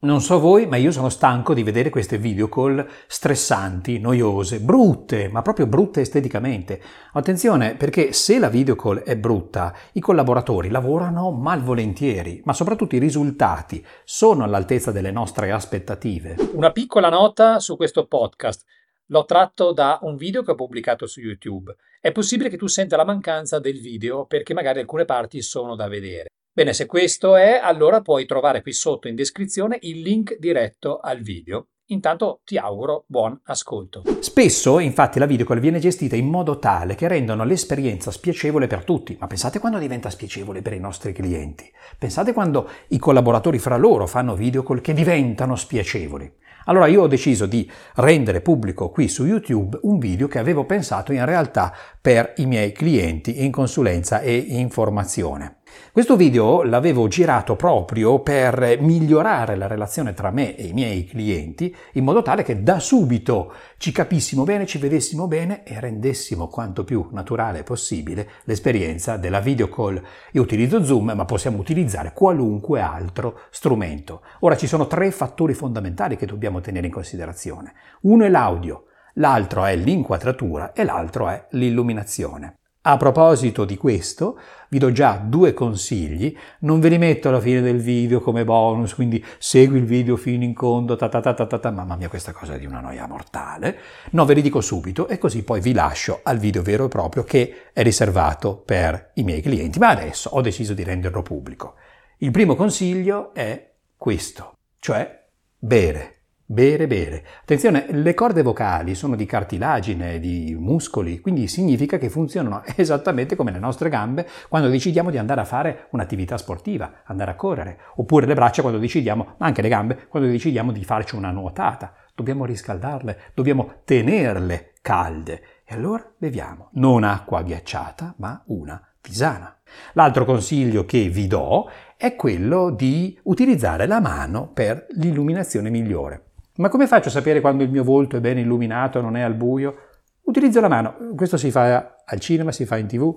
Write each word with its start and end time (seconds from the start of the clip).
Non 0.00 0.20
so 0.20 0.38
voi, 0.38 0.68
ma 0.68 0.76
io 0.76 0.92
sono 0.92 1.08
stanco 1.08 1.54
di 1.54 1.64
vedere 1.64 1.90
queste 1.90 2.18
video 2.18 2.48
call 2.48 2.86
stressanti, 3.08 3.98
noiose, 3.98 4.60
brutte, 4.60 5.28
ma 5.28 5.42
proprio 5.42 5.66
brutte 5.66 6.02
esteticamente. 6.02 6.80
Attenzione, 7.14 7.74
perché 7.74 8.12
se 8.12 8.38
la 8.38 8.48
video 8.48 8.76
call 8.76 8.98
è 8.98 9.16
brutta, 9.16 9.74
i 9.94 10.00
collaboratori 10.00 10.68
lavorano 10.68 11.32
malvolentieri, 11.32 12.40
ma 12.44 12.52
soprattutto 12.52 12.94
i 12.94 13.00
risultati 13.00 13.84
sono 14.04 14.44
all'altezza 14.44 14.92
delle 14.92 15.10
nostre 15.10 15.50
aspettative. 15.50 16.36
Una 16.52 16.70
piccola 16.70 17.08
nota 17.08 17.58
su 17.58 17.76
questo 17.76 18.06
podcast. 18.06 18.64
L'ho 19.06 19.24
tratto 19.24 19.72
da 19.72 19.98
un 20.02 20.14
video 20.14 20.44
che 20.44 20.52
ho 20.52 20.54
pubblicato 20.54 21.08
su 21.08 21.18
YouTube. 21.18 21.74
È 22.00 22.12
possibile 22.12 22.48
che 22.48 22.56
tu 22.56 22.68
senta 22.68 22.96
la 22.96 23.04
mancanza 23.04 23.58
del 23.58 23.80
video 23.80 24.26
perché 24.26 24.54
magari 24.54 24.78
alcune 24.78 25.04
parti 25.04 25.42
sono 25.42 25.74
da 25.74 25.88
vedere. 25.88 26.28
Bene, 26.58 26.72
se 26.72 26.86
questo 26.86 27.36
è, 27.36 27.60
allora 27.62 28.00
puoi 28.00 28.26
trovare 28.26 28.62
qui 28.62 28.72
sotto 28.72 29.06
in 29.06 29.14
descrizione 29.14 29.78
il 29.82 30.00
link 30.00 30.38
diretto 30.40 30.98
al 30.98 31.20
video. 31.20 31.68
Intanto 31.90 32.40
ti 32.44 32.56
auguro 32.56 33.04
buon 33.06 33.40
ascolto. 33.44 34.02
Spesso, 34.18 34.80
infatti, 34.80 35.20
la 35.20 35.26
videocall 35.26 35.60
viene 35.60 35.78
gestita 35.78 36.16
in 36.16 36.26
modo 36.26 36.58
tale 36.58 36.96
che 36.96 37.06
rendono 37.06 37.44
l'esperienza 37.44 38.10
spiacevole 38.10 38.66
per 38.66 38.82
tutti. 38.82 39.16
Ma 39.20 39.28
pensate 39.28 39.60
quando 39.60 39.78
diventa 39.78 40.10
spiacevole 40.10 40.60
per 40.60 40.72
i 40.72 40.80
nostri 40.80 41.12
clienti. 41.12 41.70
Pensate 41.96 42.32
quando 42.32 42.68
i 42.88 42.98
collaboratori 42.98 43.60
fra 43.60 43.76
loro 43.76 44.08
fanno 44.08 44.34
videocall 44.34 44.80
che 44.80 44.94
diventano 44.94 45.54
spiacevoli. 45.54 46.28
Allora 46.64 46.88
io 46.88 47.02
ho 47.02 47.06
deciso 47.06 47.46
di 47.46 47.70
rendere 47.94 48.40
pubblico 48.40 48.90
qui 48.90 49.06
su 49.06 49.24
YouTube 49.24 49.78
un 49.82 50.00
video 50.00 50.26
che 50.26 50.40
avevo 50.40 50.64
pensato 50.64 51.12
in 51.12 51.24
realtà 51.24 51.72
per 52.00 52.32
i 52.38 52.46
miei 52.46 52.72
clienti 52.72 53.44
in 53.44 53.52
consulenza 53.52 54.20
e 54.22 54.34
informazione. 54.34 55.57
Questo 55.98 56.14
video 56.14 56.62
l'avevo 56.62 57.08
girato 57.08 57.56
proprio 57.56 58.20
per 58.20 58.78
migliorare 58.80 59.56
la 59.56 59.66
relazione 59.66 60.14
tra 60.14 60.30
me 60.30 60.54
e 60.54 60.66
i 60.66 60.72
miei 60.72 61.04
clienti 61.04 61.74
in 61.94 62.04
modo 62.04 62.22
tale 62.22 62.44
che 62.44 62.62
da 62.62 62.78
subito 62.78 63.52
ci 63.78 63.90
capissimo 63.90 64.44
bene, 64.44 64.64
ci 64.64 64.78
vedessimo 64.78 65.26
bene 65.26 65.64
e 65.64 65.80
rendessimo 65.80 66.46
quanto 66.46 66.84
più 66.84 67.08
naturale 67.10 67.64
possibile 67.64 68.28
l'esperienza 68.44 69.16
della 69.16 69.40
video 69.40 69.68
call. 69.68 70.00
Io 70.32 70.42
utilizzo 70.42 70.84
Zoom 70.84 71.14
ma 71.16 71.24
possiamo 71.24 71.58
utilizzare 71.58 72.12
qualunque 72.14 72.80
altro 72.80 73.40
strumento. 73.50 74.22
Ora 74.40 74.56
ci 74.56 74.68
sono 74.68 74.86
tre 74.86 75.10
fattori 75.10 75.52
fondamentali 75.52 76.16
che 76.16 76.26
dobbiamo 76.26 76.60
tenere 76.60 76.86
in 76.86 76.92
considerazione. 76.92 77.72
Uno 78.02 78.24
è 78.24 78.28
l'audio, 78.28 78.84
l'altro 79.14 79.64
è 79.64 79.74
l'inquadratura 79.74 80.72
e 80.72 80.84
l'altro 80.84 81.28
è 81.28 81.46
l'illuminazione. 81.50 82.58
A 82.80 82.96
proposito 82.96 83.64
di 83.64 83.76
questo, 83.76 84.38
vi 84.68 84.78
do 84.78 84.92
già 84.92 85.16
due 85.22 85.52
consigli, 85.52 86.34
non 86.60 86.78
ve 86.78 86.88
li 86.88 86.96
metto 86.96 87.28
alla 87.28 87.40
fine 87.40 87.60
del 87.60 87.80
video 87.80 88.20
come 88.20 88.44
bonus, 88.44 88.94
quindi 88.94 89.22
segui 89.38 89.78
il 89.78 89.84
video 89.84 90.16
fino 90.16 90.44
in 90.44 90.54
fondo, 90.54 90.94
ta 90.94 91.08
ta 91.08 91.20
ta 91.20 91.34
ta 91.34 91.46
ta, 91.46 91.58
ta 91.58 91.70
mamma 91.70 91.96
mia 91.96 92.08
questa 92.08 92.32
cosa 92.32 92.54
è 92.54 92.58
di 92.58 92.66
una 92.66 92.80
noia 92.80 93.06
mortale, 93.06 93.78
no 94.12 94.24
ve 94.24 94.34
li 94.34 94.42
dico 94.42 94.60
subito 94.60 95.08
e 95.08 95.18
così 95.18 95.42
poi 95.42 95.60
vi 95.60 95.72
lascio 95.72 96.20
al 96.22 96.38
video 96.38 96.62
vero 96.62 96.86
e 96.86 96.88
proprio 96.88 97.24
che 97.24 97.70
è 97.72 97.82
riservato 97.82 98.56
per 98.56 99.10
i 99.14 99.22
miei 99.22 99.42
clienti, 99.42 99.78
ma 99.78 99.88
adesso 99.88 100.30
ho 100.30 100.40
deciso 100.40 100.72
di 100.72 100.84
renderlo 100.84 101.22
pubblico. 101.22 101.74
Il 102.18 102.30
primo 102.30 102.54
consiglio 102.54 103.34
è 103.34 103.74
questo, 103.96 104.52
cioè 104.78 105.26
bere. 105.58 106.17
Bere, 106.50 106.86
bere. 106.86 107.26
Attenzione, 107.42 107.84
le 107.90 108.14
corde 108.14 108.40
vocali 108.40 108.94
sono 108.94 109.16
di 109.16 109.26
cartilagine, 109.26 110.18
di 110.18 110.56
muscoli, 110.58 111.20
quindi 111.20 111.46
significa 111.46 111.98
che 111.98 112.08
funzionano 112.08 112.62
esattamente 112.74 113.36
come 113.36 113.52
le 113.52 113.58
nostre 113.58 113.90
gambe 113.90 114.26
quando 114.48 114.70
decidiamo 114.70 115.10
di 115.10 115.18
andare 115.18 115.42
a 115.42 115.44
fare 115.44 115.88
un'attività 115.90 116.38
sportiva, 116.38 117.02
andare 117.04 117.32
a 117.32 117.34
correre, 117.34 117.78
oppure 117.96 118.24
le 118.24 118.32
braccia 118.32 118.62
quando 118.62 118.78
decidiamo, 118.78 119.34
ma 119.36 119.44
anche 119.44 119.60
le 119.60 119.68
gambe, 119.68 120.06
quando 120.08 120.26
decidiamo 120.30 120.72
di 120.72 120.82
farci 120.84 121.16
una 121.16 121.30
nuotata. 121.30 121.92
Dobbiamo 122.14 122.46
riscaldarle, 122.46 123.18
dobbiamo 123.34 123.82
tenerle 123.84 124.72
calde. 124.80 125.42
E 125.66 125.74
allora 125.74 126.10
beviamo 126.16 126.70
non 126.72 127.04
acqua 127.04 127.42
ghiacciata, 127.42 128.14
ma 128.16 128.42
una 128.46 128.82
tisana. 129.02 129.54
L'altro 129.92 130.24
consiglio 130.24 130.86
che 130.86 131.10
vi 131.10 131.26
do 131.26 131.68
è 131.94 132.16
quello 132.16 132.70
di 132.70 133.20
utilizzare 133.24 133.86
la 133.86 134.00
mano 134.00 134.48
per 134.48 134.86
l'illuminazione 134.92 135.68
migliore. 135.68 136.22
Ma 136.58 136.68
come 136.68 136.86
faccio 136.86 137.08
a 137.08 137.12
sapere 137.12 137.40
quando 137.40 137.62
il 137.62 137.70
mio 137.70 137.84
volto 137.84 138.16
è 138.16 138.20
ben 138.20 138.38
illuminato, 138.38 139.00
non 139.00 139.16
è 139.16 139.20
al 139.20 139.34
buio? 139.34 139.76
Utilizzo 140.22 140.60
la 140.60 140.68
mano. 140.68 140.96
Questo 141.16 141.36
si 141.36 141.52
fa 141.52 141.96
al 142.04 142.20
cinema, 142.20 142.50
si 142.50 142.66
fa 142.66 142.76
in 142.76 142.88
tv. 142.88 143.16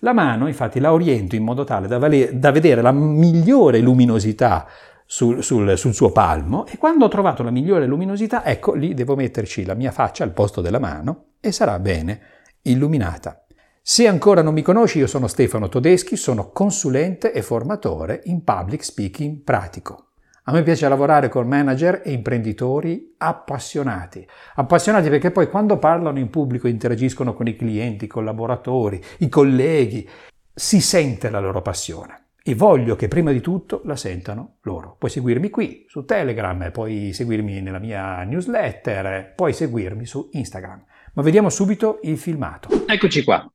La 0.00 0.12
mano, 0.12 0.48
infatti, 0.48 0.80
la 0.80 0.92
oriento 0.92 1.36
in 1.36 1.44
modo 1.44 1.62
tale 1.62 1.86
da, 1.86 1.98
valer, 1.98 2.34
da 2.34 2.50
vedere 2.50 2.82
la 2.82 2.90
migliore 2.90 3.78
luminosità 3.78 4.66
sul, 5.06 5.42
sul, 5.42 5.76
sul, 5.78 5.94
suo 5.94 6.10
palmo 6.10 6.66
e 6.66 6.78
quando 6.78 7.04
ho 7.04 7.08
trovato 7.08 7.42
la 7.42 7.50
migliore 7.50 7.86
luminosità, 7.86 8.44
ecco 8.44 8.74
lì 8.74 8.94
devo 8.94 9.14
metterci 9.14 9.64
la 9.64 9.74
mia 9.74 9.90
faccia 9.92 10.24
al 10.24 10.32
posto 10.32 10.60
della 10.60 10.78
mano 10.78 11.34
e 11.40 11.52
sarà 11.52 11.78
bene 11.78 12.20
illuminata. 12.62 13.44
Se 13.82 14.06
ancora 14.08 14.42
non 14.42 14.54
mi 14.54 14.62
conosci, 14.62 14.98
io 14.98 15.06
sono 15.06 15.26
Stefano 15.26 15.68
Todeschi, 15.68 16.16
sono 16.16 16.50
consulente 16.50 17.32
e 17.32 17.42
formatore 17.42 18.22
in 18.24 18.42
public 18.42 18.84
speaking 18.84 19.42
pratico. 19.42 20.09
A 20.50 20.52
me 20.52 20.64
piace 20.64 20.88
lavorare 20.88 21.28
con 21.28 21.46
manager 21.46 22.02
e 22.04 22.10
imprenditori 22.10 23.14
appassionati. 23.18 24.26
Appassionati 24.56 25.08
perché 25.08 25.30
poi 25.30 25.48
quando 25.48 25.78
parlano 25.78 26.18
in 26.18 26.28
pubblico 26.28 26.66
interagiscono 26.66 27.34
con 27.34 27.46
i 27.46 27.54
clienti, 27.54 28.06
i 28.06 28.08
collaboratori, 28.08 29.00
i 29.18 29.28
colleghi, 29.28 30.08
si 30.52 30.80
sente 30.80 31.30
la 31.30 31.38
loro 31.38 31.62
passione. 31.62 32.30
E 32.42 32.56
voglio 32.56 32.96
che 32.96 33.06
prima 33.06 33.30
di 33.30 33.40
tutto 33.40 33.82
la 33.84 33.94
sentano 33.94 34.56
loro. 34.62 34.96
Puoi 34.98 35.12
seguirmi 35.12 35.50
qui 35.50 35.84
su 35.86 36.04
Telegram, 36.04 36.72
puoi 36.72 37.12
seguirmi 37.12 37.60
nella 37.60 37.78
mia 37.78 38.24
newsletter, 38.24 39.34
puoi 39.36 39.52
seguirmi 39.52 40.04
su 40.04 40.30
Instagram. 40.32 40.84
Ma 41.12 41.22
vediamo 41.22 41.48
subito 41.48 42.00
il 42.02 42.18
filmato. 42.18 42.70
Eccoci 42.88 43.22
qua. 43.22 43.48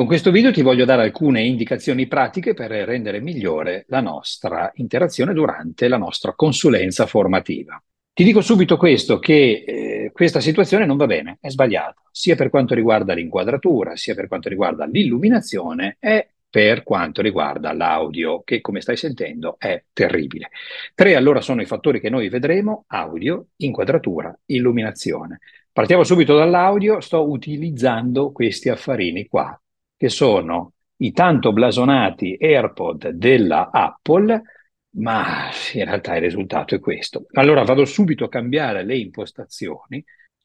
Con 0.00 0.08
questo 0.08 0.30
video 0.30 0.50
ti 0.50 0.62
voglio 0.62 0.86
dare 0.86 1.02
alcune 1.02 1.42
indicazioni 1.42 2.06
pratiche 2.06 2.54
per 2.54 2.70
rendere 2.70 3.20
migliore 3.20 3.84
la 3.88 4.00
nostra 4.00 4.72
interazione 4.76 5.34
durante 5.34 5.88
la 5.88 5.98
nostra 5.98 6.32
consulenza 6.32 7.04
formativa. 7.04 7.78
Ti 8.10 8.24
dico 8.24 8.40
subito 8.40 8.78
questo, 8.78 9.18
che 9.18 9.62
eh, 9.62 10.10
questa 10.10 10.40
situazione 10.40 10.86
non 10.86 10.96
va 10.96 11.04
bene, 11.04 11.36
è 11.38 11.50
sbagliata, 11.50 12.00
sia 12.10 12.34
per 12.34 12.48
quanto 12.48 12.74
riguarda 12.74 13.12
l'inquadratura, 13.12 13.94
sia 13.94 14.14
per 14.14 14.26
quanto 14.26 14.48
riguarda 14.48 14.86
l'illuminazione 14.86 15.98
e 16.00 16.30
per 16.48 16.82
quanto 16.82 17.20
riguarda 17.20 17.74
l'audio, 17.74 18.40
che 18.42 18.62
come 18.62 18.80
stai 18.80 18.96
sentendo 18.96 19.56
è 19.58 19.84
terribile. 19.92 20.48
Tre 20.94 21.14
allora 21.14 21.42
sono 21.42 21.60
i 21.60 21.66
fattori 21.66 22.00
che 22.00 22.08
noi 22.08 22.30
vedremo, 22.30 22.84
audio, 22.86 23.48
inquadratura, 23.56 24.34
illuminazione. 24.46 25.40
Partiamo 25.70 26.04
subito 26.04 26.34
dall'audio, 26.34 27.00
sto 27.00 27.28
utilizzando 27.28 28.32
questi 28.32 28.70
affarini 28.70 29.26
qua 29.26 29.60
che 30.00 30.08
sono 30.08 30.72
i 31.02 31.12
tanto 31.12 31.52
blasonati 31.52 32.34
AirPod 32.40 33.10
della 33.10 33.68
Apple, 33.70 34.42
ma 34.92 35.50
in 35.74 35.84
realtà 35.84 36.16
il 36.16 36.22
risultato 36.22 36.74
è 36.74 36.80
questo. 36.80 37.26
Allora 37.32 37.64
vado 37.64 37.84
subito 37.84 38.24
a 38.24 38.30
cambiare 38.30 38.82
le 38.82 38.96
impostazioni, 38.96 40.02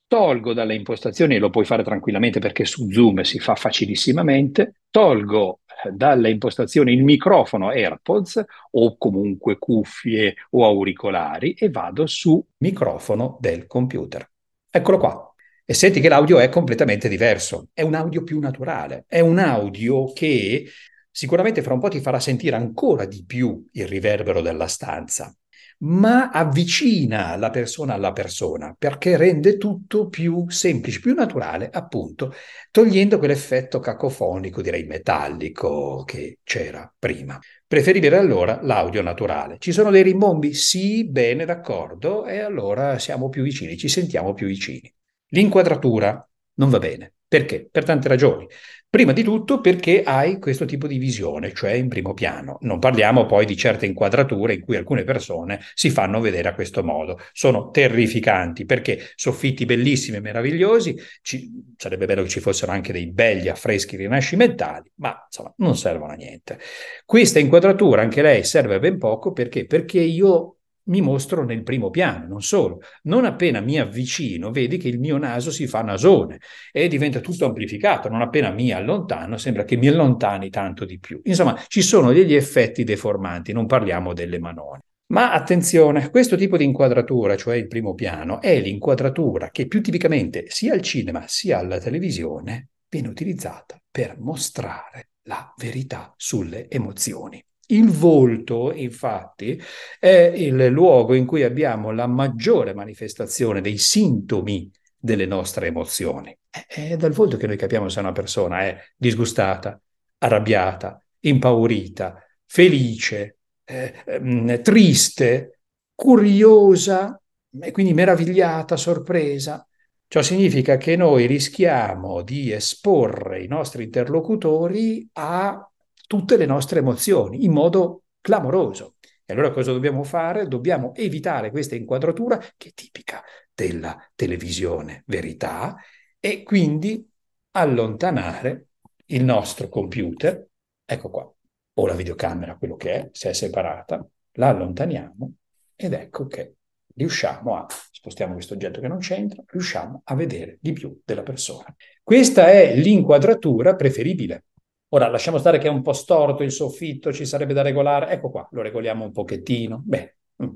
tolgo 0.07 0.51
dalle 0.51 0.75
impostazioni, 0.75 1.37
lo 1.37 1.49
puoi 1.49 1.63
fare 1.63 1.83
tranquillamente 1.83 2.39
perché 2.39 2.65
su 2.65 2.91
Zoom 2.91 3.21
si 3.21 3.39
fa 3.39 3.55
facilissimamente, 3.55 4.81
tolgo 4.89 5.61
eh, 5.85 5.91
dalle 5.91 6.31
impostazioni 6.31 6.91
il 6.91 7.05
microfono 7.05 7.69
AirPods 7.69 8.43
o 8.71 8.97
comunque 8.97 9.57
cuffie 9.57 10.35
o 10.49 10.65
auricolari 10.65 11.53
e 11.53 11.69
vado 11.69 12.07
su 12.07 12.45
microfono 12.57 13.37
del 13.39 13.67
computer. 13.67 14.29
Eccolo 14.69 14.97
qua 14.97 15.34
e 15.65 15.73
senti 15.73 15.99
che 15.99 16.09
l'audio 16.09 16.39
è 16.39 16.47
completamente 16.49 17.09
diverso, 17.09 17.69
è 17.73 17.81
un 17.81 17.95
audio 17.95 18.23
più 18.23 18.39
naturale, 18.39 19.05
è 19.07 19.19
un 19.19 19.39
audio 19.39 20.13
che 20.13 20.65
sicuramente 21.09 21.61
fra 21.63 21.73
un 21.73 21.79
po' 21.79 21.87
ti 21.89 21.99
farà 21.99 22.19
sentire 22.19 22.55
ancora 22.55 23.05
di 23.05 23.23
più 23.25 23.67
il 23.71 23.87
riverbero 23.87 24.41
della 24.41 24.67
stanza, 24.67 25.35
ma 25.77 26.29
avvicina 26.29 27.35
la 27.35 27.49
persona 27.49 27.93
alla 27.95 28.13
persona 28.13 28.75
perché 28.77 29.17
rende 29.17 29.57
tutto 29.57 30.07
più 30.07 30.47
semplice, 30.49 30.99
più 30.99 31.13
naturale, 31.13 31.69
appunto, 31.71 32.33
togliendo 32.71 33.17
quell'effetto 33.17 33.79
cacofonico, 33.79 34.61
direi 34.61 34.83
metallico 34.85 36.03
che 36.05 36.39
c'era 36.43 36.91
prima. 36.97 37.39
Preferibile 37.67 38.17
allora 38.17 38.59
l'audio 38.61 39.01
naturale. 39.01 39.57
Ci 39.59 39.71
sono 39.71 39.89
dei 39.89 40.03
rimbombi? 40.03 40.53
Sì, 40.53 41.09
bene, 41.09 41.43
d'accordo, 41.45 42.25
e 42.25 42.39
allora 42.39 42.99
siamo 42.99 43.29
più 43.29 43.43
vicini, 43.43 43.77
ci 43.77 43.89
sentiamo 43.89 44.33
più 44.33 44.47
vicini. 44.47 44.94
L'inquadratura 45.29 46.27
non 46.55 46.69
va 46.69 46.79
bene. 46.79 47.13
Perché? 47.27 47.67
Per 47.69 47.83
tante 47.83 48.07
ragioni. 48.07 48.47
Prima 48.87 49.11
di 49.11 49.23
tutto 49.23 49.59
perché 49.59 50.03
hai 50.03 50.39
questo 50.39 50.63
tipo 50.63 50.87
di 50.87 50.97
visione, 50.97 51.51
cioè 51.53 51.71
in 51.71 51.89
primo 51.89 52.13
piano. 52.13 52.57
Non 52.61 52.79
parliamo 52.79 53.25
poi 53.25 53.45
di 53.45 53.57
certe 53.57 53.85
inquadrature 53.85 54.53
in 54.53 54.61
cui 54.61 54.77
alcune 54.77 55.03
persone 55.03 55.59
si 55.73 55.89
fanno 55.89 56.21
vedere 56.21 56.47
a 56.47 56.53
questo 56.53 56.81
modo. 56.81 57.19
Sono 57.33 57.71
terrificanti 57.71 58.63
perché 58.63 59.11
soffitti 59.15 59.65
bellissimi 59.65 60.15
e 60.15 60.21
meravigliosi, 60.21 60.95
ci, 61.21 61.73
sarebbe 61.75 62.05
bello 62.05 62.23
che 62.23 62.29
ci 62.29 62.39
fossero 62.39 62.71
anche 62.71 62.93
dei 62.93 63.11
belli 63.11 63.49
affreschi 63.49 63.97
rinascimentali, 63.97 64.89
ma 64.95 65.25
insomma 65.25 65.53
non 65.57 65.75
servono 65.75 66.13
a 66.13 66.15
niente. 66.15 66.57
Questa 67.03 67.39
inquadratura 67.39 68.01
anche 68.01 68.21
lei 68.21 68.45
serve 68.45 68.79
ben 68.79 68.97
poco 68.97 69.33
perché? 69.33 69.65
Perché 69.65 69.99
io 69.99 70.55
mi 70.85 71.01
mostro 71.01 71.43
nel 71.43 71.63
primo 71.63 71.89
piano, 71.89 72.27
non 72.27 72.41
solo. 72.41 72.81
Non 73.03 73.25
appena 73.25 73.59
mi 73.59 73.79
avvicino, 73.79 74.51
vedi 74.51 74.77
che 74.77 74.87
il 74.87 74.99
mio 74.99 75.17
naso 75.17 75.51
si 75.51 75.67
fa 75.67 75.81
nasone 75.81 76.39
e 76.71 76.87
diventa 76.87 77.19
tutto 77.19 77.45
amplificato. 77.45 78.09
Non 78.09 78.21
appena 78.21 78.51
mi 78.51 78.71
allontano, 78.71 79.37
sembra 79.37 79.63
che 79.63 79.77
mi 79.77 79.87
allontani 79.87 80.49
tanto 80.49 80.85
di 80.85 80.99
più. 80.99 81.19
Insomma, 81.23 81.59
ci 81.67 81.81
sono 81.81 82.11
degli 82.11 82.33
effetti 82.33 82.83
deformanti, 82.83 83.53
non 83.53 83.65
parliamo 83.65 84.13
delle 84.13 84.39
manone. 84.39 84.81
Ma 85.07 85.31
attenzione, 85.33 86.09
questo 86.09 86.35
tipo 86.35 86.57
di 86.57 86.63
inquadratura, 86.63 87.35
cioè 87.35 87.55
il 87.55 87.67
primo 87.67 87.93
piano, 87.93 88.41
è 88.41 88.59
l'inquadratura 88.59 89.51
che 89.51 89.67
più 89.67 89.81
tipicamente 89.81 90.45
sia 90.47 90.73
al 90.73 90.81
cinema 90.81 91.25
sia 91.27 91.59
alla 91.59 91.77
televisione 91.77 92.69
viene 92.89 93.09
utilizzata 93.09 93.79
per 93.91 94.17
mostrare 94.19 95.09
la 95.23 95.53
verità 95.57 96.13
sulle 96.17 96.69
emozioni. 96.69 97.43
Il 97.67 97.89
volto, 97.89 98.71
infatti, 98.73 99.59
è 99.99 100.33
il 100.35 100.67
luogo 100.67 101.13
in 101.13 101.25
cui 101.25 101.43
abbiamo 101.43 101.91
la 101.91 102.07
maggiore 102.07 102.73
manifestazione 102.73 103.61
dei 103.61 103.77
sintomi 103.77 104.71
delle 104.97 105.25
nostre 105.25 105.67
emozioni. 105.67 106.35
È 106.49 106.95
dal 106.95 107.11
volto 107.11 107.37
che 107.37 107.47
noi 107.47 107.57
capiamo 107.57 107.89
se 107.89 107.99
una 107.99 108.11
persona 108.11 108.61
è 108.61 108.77
disgustata, 108.95 109.79
arrabbiata, 110.19 111.03
impaurita, 111.21 112.23
felice, 112.45 113.37
eh, 113.63 114.61
triste, 114.63 115.59
curiosa 115.95 117.19
e 117.59 117.71
quindi 117.71 117.93
meravigliata, 117.93 118.75
sorpresa. 118.75 119.67
Ciò 120.07 120.21
significa 120.21 120.77
che 120.77 120.95
noi 120.95 121.25
rischiamo 121.25 122.21
di 122.21 122.51
esporre 122.51 123.41
i 123.41 123.47
nostri 123.47 123.83
interlocutori 123.85 125.07
a 125.13 125.67
tutte 126.07 126.37
le 126.37 126.45
nostre 126.45 126.79
emozioni 126.79 127.43
in 127.45 127.51
modo 127.51 128.03
clamoroso. 128.21 128.95
E 129.25 129.33
allora 129.33 129.51
cosa 129.51 129.71
dobbiamo 129.71 130.03
fare? 130.03 130.47
Dobbiamo 130.47 130.93
evitare 130.93 131.49
questa 131.49 131.75
inquadratura 131.75 132.37
che 132.57 132.69
è 132.69 132.73
tipica 132.73 133.23
della 133.53 133.97
televisione 134.13 135.03
verità 135.07 135.75
e 136.19 136.43
quindi 136.43 137.07
allontanare 137.51 138.67
il 139.07 139.23
nostro 139.23 139.69
computer, 139.69 140.45
ecco 140.83 141.09
qua, 141.09 141.33
o 141.77 141.87
la 141.87 141.93
videocamera, 141.93 142.57
quello 142.57 142.75
che 142.75 142.93
è, 142.93 143.09
se 143.11 143.29
è 143.29 143.33
separata, 143.33 144.05
la 144.33 144.49
allontaniamo 144.49 145.33
ed 145.75 145.93
ecco 145.93 146.27
che 146.27 146.55
riusciamo 146.95 147.55
a, 147.55 147.65
spostiamo 147.91 148.33
questo 148.33 148.53
oggetto 148.53 148.79
che 148.79 148.87
non 148.87 148.99
c'entra, 148.99 149.43
riusciamo 149.45 150.01
a 150.05 150.15
vedere 150.15 150.57
di 150.61 150.73
più 150.73 151.01
della 151.03 151.23
persona. 151.23 151.73
Questa 152.01 152.47
è 152.47 152.75
l'inquadratura 152.75 153.75
preferibile. 153.75 154.45
Ora 154.89 155.09
lasciamo 155.09 155.37
stare 155.37 155.57
che 155.57 155.67
è 155.67 155.71
un 155.71 155.81
po' 155.81 155.93
storto 155.93 156.43
il 156.43 156.51
soffitto, 156.51 157.11
ci 157.11 157.25
sarebbe 157.25 157.53
da 157.53 157.61
regolare, 157.61 158.11
ecco 158.11 158.29
qua, 158.29 158.47
lo 158.51 158.61
regoliamo 158.61 159.03
un 159.03 159.11
pochettino. 159.11 159.81
Beh, 159.85 160.15
mm. 160.43 160.49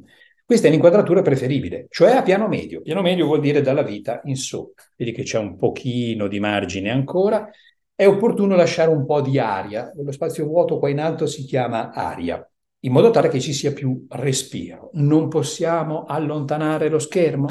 questa 0.46 0.68
è 0.68 0.72
l'inquadratura 0.72 1.22
preferibile, 1.22 1.88
cioè 1.90 2.12
a 2.12 2.22
piano 2.22 2.48
medio. 2.48 2.81
Piano 2.81 3.02
medio 3.02 3.26
vuol 3.26 3.42
dire 3.42 3.62
dalla 3.62 3.84
vita 3.84 4.22
in 4.26 4.36
su. 4.36 4.72
Vedi 4.96 5.12
che 5.12 5.24
c'è 5.24 5.40
un 5.40 5.58
pochino 5.58 6.28
di 6.28 6.40
margine 6.40 6.90
ancora 6.90 7.50
è 8.00 8.08
opportuno 8.08 8.56
lasciare 8.56 8.90
un 8.92 9.06
po' 9.06 9.20
di 9.20 9.40
aria. 9.40 9.92
Lo 9.94 10.14
spazio 10.14 10.46
vuoto 10.46 10.80
qua 10.80 10.88
in 10.88 11.02
alto 11.02 11.26
si 11.26 11.44
chiama 11.44 11.92
aria, 11.92 12.50
in 12.86 12.94
modo 12.94 13.10
tale 13.10 13.28
che 13.28 13.42
ci 13.42 13.52
sia 13.52 13.74
più 13.74 14.06
respiro. 14.08 14.90
Non 14.94 15.28
possiamo 15.28 16.06
allontanare 16.06 16.88
lo 16.88 16.98
schermo? 16.98 17.50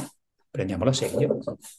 Prendiamo 0.59 0.83
la 0.83 0.93
sedia 0.93 1.29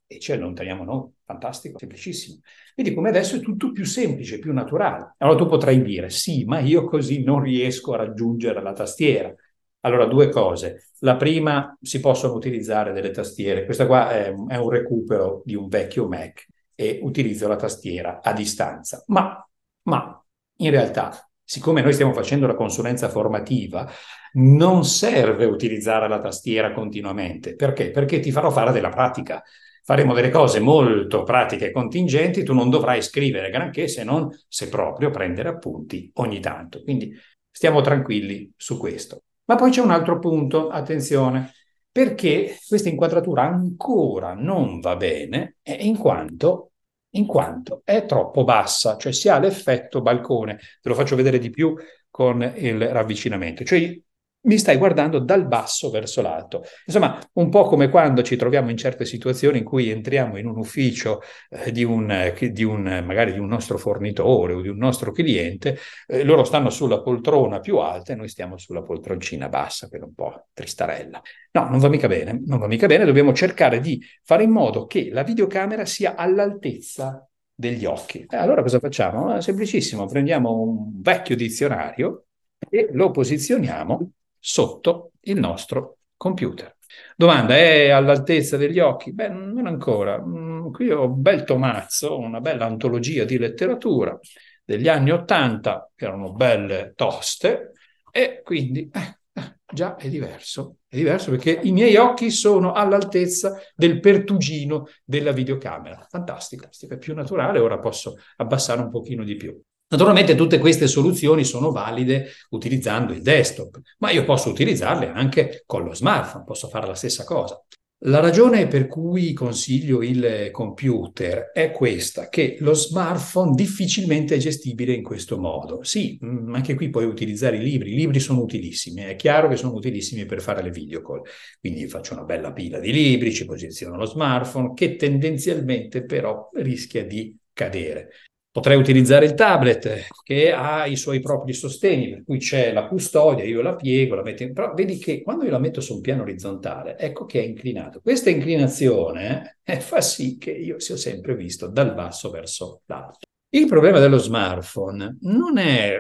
e 0.08 0.20
ci 0.20 0.32
allontaniamo 0.32 0.86
noi. 0.86 1.12
Fantastico, 1.26 1.78
semplicissimo. 1.78 2.40
Vedi 2.78 2.94
come 2.94 3.10
adesso 3.10 3.36
è 3.36 3.42
tutto 3.42 3.74
più 3.74 3.84
semplice, 3.84 4.40
più 4.40 4.54
naturale. 4.54 5.16
Allora 5.18 5.38
tu 5.38 5.48
potrai 5.48 5.82
dire, 5.82 6.10
sì, 6.10 6.46
ma 6.46 6.60
io 6.60 6.86
così 6.86 7.22
non 7.22 7.42
riesco 7.42 7.92
a 7.92 7.98
raggiungere 7.98 8.62
la 8.62 8.72
tastiera. 8.72 9.36
Allora, 9.82 10.06
due 10.06 10.30
cose. 10.30 10.92
La 11.00 11.18
prima, 11.18 11.78
si 11.82 12.00
possono 12.00 12.36
utilizzare 12.36 12.94
delle 12.94 13.12
tastiere. 13.12 13.66
Questa 13.66 13.86
qua 13.86 14.12
è, 14.12 14.34
è 14.48 14.56
un 14.56 14.70
recupero 14.70 15.42
di 15.44 15.56
un 15.56 15.68
vecchio 15.68 16.08
Mac 16.08 16.46
e 16.74 17.00
utilizzo 17.04 17.50
la 17.50 17.58
tastiera 17.58 18.22
a 18.24 18.32
distanza. 18.32 19.04
Ma, 19.08 19.46
ma 19.84 20.26
in 20.60 20.72
realtà, 20.72 21.29
siccome 21.50 21.82
noi 21.82 21.94
stiamo 21.94 22.14
facendo 22.14 22.46
la 22.46 22.54
consulenza 22.54 23.10
formativa, 23.10 23.90
non 24.34 24.86
serve 24.86 25.46
utilizzare 25.46 26.08
la 26.08 26.20
tastiera 26.20 26.72
continuamente. 26.74 27.56
Perché? 27.56 27.90
Perché 27.90 28.20
ti 28.20 28.30
farò 28.32 28.52
fare 28.52 28.72
della 28.72 28.90
pratica. 28.90 29.42
Faremo 29.84 30.14
delle 30.14 30.30
cose 30.30 30.60
molto 30.60 31.24
pratiche 31.24 31.70
e 31.70 31.72
contingenti, 31.72 32.44
tu 32.44 32.54
non 32.54 32.70
dovrai 32.70 33.02
scrivere 33.02 33.50
granché 33.50 33.88
se 33.88 34.04
non, 34.04 34.30
se 34.48 34.70
proprio, 34.70 35.10
prendere 35.10 35.50
appunti 35.50 36.12
ogni 36.18 36.40
tanto. 36.40 36.84
Quindi 36.84 37.12
stiamo 37.50 37.82
tranquilli 37.82 38.54
su 38.56 38.78
questo. 38.78 39.24
Ma 39.46 39.56
poi 39.56 39.72
c'è 39.72 39.82
un 39.82 39.90
altro 39.90 40.20
punto, 40.20 40.70
attenzione, 40.70 41.52
perché 41.92 42.60
questa 42.68 42.90
inquadratura 42.90 43.42
ancora 43.42 44.36
non 44.36 44.82
va 44.82 44.96
bene 44.96 45.56
in 45.64 45.98
quanto 45.98 46.74
in 47.12 47.26
quanto 47.26 47.82
è 47.84 48.06
troppo 48.06 48.44
bassa, 48.44 48.98
cioè 48.98 49.12
si 49.12 49.30
ha 49.30 49.40
l'effetto 49.40 50.02
balcone. 50.02 50.58
Te 50.82 50.90
lo 50.90 50.96
faccio 50.96 51.16
vedere 51.16 51.40
di 51.40 51.50
più 51.50 51.76
con 52.10 52.42
il 52.58 52.88
ravvicinamento. 52.90 53.64
Cioè 53.64 54.00
mi 54.42 54.58
stai 54.58 54.78
guardando 54.78 55.20
dal 55.20 55.48
basso 55.48 55.90
verso 55.90 56.22
l'alto. 56.22 56.64
Insomma, 56.86 57.20
un 57.34 57.50
po' 57.50 57.66
come 57.66 57.90
quando 57.90 58.22
ci 58.22 58.38
troviamo 58.38 58.70
in 58.70 58.78
certe 58.78 59.04
situazioni 59.04 59.58
in 59.58 59.64
cui 59.66 59.90
entriamo 59.90 60.38
in 60.38 60.46
un 60.46 60.58
ufficio 60.58 61.22
eh, 61.50 61.72
di, 61.72 61.84
un, 61.84 62.10
eh, 62.10 62.52
di 62.52 62.64
un, 62.64 63.04
magari 63.06 63.34
di 63.34 63.40
un 63.40 63.48
nostro 63.48 63.78
fornitore 63.78 64.54
o 64.54 64.62
di 64.62 64.70
un 64.70 64.78
nostro 64.78 65.12
cliente, 65.12 65.78
eh, 66.08 66.24
loro 66.24 66.46
stanno 66.46 66.70
sulla 66.70 67.02
poltrona 67.02 67.60
più 67.60 67.78
alta 67.78 68.14
e 68.14 68.16
noi 68.16 68.30
stiamo 68.30 68.58
sulla 68.58 68.82
poltroncina 68.82 69.50
bassa, 69.50 69.90
quella 69.90 70.06
un 70.06 70.14
po' 70.14 70.48
tristarella. 70.54 71.22
No, 71.52 71.68
non 71.70 71.80
va 71.80 71.90
mica 71.90 72.08
bene, 72.08 72.42
non 72.46 72.60
va 72.60 72.68
mica 72.68 72.88
bene, 72.88 73.04
dobbiamo 73.06 73.34
cercare 73.34 73.82
di 73.82 74.02
fare 74.24 74.44
in 74.44 74.52
modo 74.52 74.86
che 74.86 75.10
la 75.12 75.24
videocamera 75.24 75.86
sia 75.86 76.16
all'altezza 76.16 77.28
degli 77.54 77.84
occhi. 77.84 78.26
E 78.30 78.38
allora 78.38 78.62
cosa 78.62 78.80
facciamo? 78.80 79.36
È 79.36 79.42
semplicissimo, 79.42 80.06
prendiamo 80.06 80.62
un 80.62 81.02
vecchio 81.02 81.36
dizionario 81.36 82.24
e 82.70 82.90
lo 82.94 83.12
posizioniamo 83.12 84.12
sotto 84.40 85.12
il 85.22 85.40
nostro 85.40 85.98
computer. 86.18 86.76
Domanda, 87.16 87.56
è 87.56 87.90
all'altezza 87.90 88.58
degli 88.58 88.80
occhi? 88.80 89.14
Beh, 89.14 89.30
non 89.30 89.68
ancora. 89.68 90.20
Mm, 90.20 90.72
qui 90.72 90.90
ho 90.90 91.06
un 91.06 91.22
bel 91.22 91.44
tomazzo, 91.44 92.18
una 92.18 92.42
bella 92.42 92.66
antologia 92.66 93.26
di 93.26 93.38
letteratura 93.38 94.18
degli 94.64 94.88
anni 94.88 95.12
Ottanta, 95.12 95.90
che 95.96 96.06
erano 96.06 96.32
belle 96.34 96.94
toste, 96.96 97.72
e 98.12 98.42
quindi 98.44 98.90
eh, 98.92 99.20
eh, 99.34 99.58
già 99.66 99.96
è 99.96 100.10
diverso. 100.10 100.78
È 100.88 100.96
diverso 100.96 101.32
perché 101.32 101.60
i 101.64 101.72
miei 101.72 101.96
occhi 101.96 102.30
sono 102.32 102.74
all'altezza 102.74 103.60
del 103.76 104.00
pertugino 104.00 104.88
della 105.04 105.32
videocamera. 105.32 106.06
Fantastico, 106.10 106.68
è 106.88 106.98
più 106.98 107.14
naturale, 107.14 107.60
ora 107.60 107.80
posso 107.80 108.16
abbassare 108.38 108.82
un 108.82 108.90
pochino 108.90 109.24
di 109.24 109.36
più. 109.36 109.60
Naturalmente 109.92 110.36
tutte 110.36 110.60
queste 110.60 110.88
soluzioni 110.88 111.44
sono 111.44 111.72
valide 111.72 112.30
utilizzando 112.50 113.12
il 113.12 113.24
desktop, 113.24 113.80
ma 113.98 114.12
io 114.12 114.24
posso 114.24 114.50
utilizzarle 114.50 115.10
anche 115.10 115.64
con 115.66 115.84
lo 115.84 115.96
smartphone, 115.96 116.44
posso 116.44 116.68
fare 116.68 116.86
la 116.86 116.94
stessa 116.94 117.24
cosa. 117.24 117.60
La 118.04 118.22
ragione 118.22 118.68
per 118.68 118.88
cui 118.88 119.34
consiglio 119.34 120.02
il 120.02 120.52
computer 120.52 121.52
è 121.52 121.72
questa, 121.72 122.30
che 122.30 122.56
lo 122.60 122.74
smartphone 122.74 123.56
difficilmente 123.56 124.36
è 124.36 124.38
gestibile 124.38 124.94
in 124.94 125.04
questo 125.04 125.38
modo. 125.38 125.84
Sì, 125.84 126.18
mm, 126.24 126.54
anche 126.54 126.76
qui 126.76 126.90
puoi 126.90 127.04
utilizzare 127.04 127.58
i 127.58 127.62
libri, 127.62 127.92
i 127.92 127.96
libri 127.96 128.22
sono 128.22 128.42
utilissimi, 128.42 129.02
è 129.02 129.16
chiaro 129.18 129.50
che 129.50 129.58
sono 129.58 129.74
utilissimi 129.74 130.26
per 130.26 130.40
fare 130.40 130.62
le 130.62 130.70
video 130.70 131.02
call, 131.02 131.24
quindi 131.60 131.88
faccio 131.90 132.14
una 132.14 132.24
bella 132.24 132.54
pila 132.54 132.80
di 132.80 132.94
libri, 132.94 133.34
ci 133.34 133.44
posiziono 133.44 133.98
lo 133.98 134.06
smartphone, 134.06 134.74
che 134.76 134.96
tendenzialmente 134.96 136.06
però 136.06 136.50
rischia 136.54 137.04
di 137.06 137.36
cadere. 137.52 138.12
Potrei 138.60 138.78
utilizzare 138.78 139.24
il 139.24 139.36
tablet 139.36 140.08
che 140.22 140.52
ha 140.52 140.86
i 140.86 140.98
suoi 140.98 141.22
propri 141.22 141.54
sostegni, 141.54 142.10
per 142.10 142.24
cui 142.26 142.40
c'è 142.40 142.74
la 142.74 142.88
custodia, 142.88 143.46
io 143.46 143.62
la 143.62 143.74
piego, 143.74 144.16
la 144.16 144.22
metto 144.22 144.44
in... 144.44 144.52
però 144.52 144.74
vedi 144.74 144.98
che 144.98 145.22
quando 145.22 145.46
io 145.46 145.52
la 145.52 145.60
metto 145.60 145.80
su 145.80 145.94
un 145.94 146.02
piano 146.02 146.24
orizzontale, 146.24 146.98
ecco 146.98 147.24
che 147.24 147.40
è 147.40 147.46
inclinato. 147.46 148.02
Questa 148.02 148.30
inclinazione 148.30 149.60
eh, 149.64 149.80
fa 149.80 150.02
sì 150.02 150.38
che 150.38 150.52
io 150.52 150.78
sia 150.78 150.98
sempre 150.98 151.38
visto 151.38 151.70
dal 151.70 151.94
basso 151.94 152.30
verso 152.32 152.82
l'alto. 152.88 153.20
Il 153.48 153.66
problema 153.66 154.00
dello 154.00 154.18
smartphone 154.18 155.20
non 155.22 155.58
è, 155.58 155.98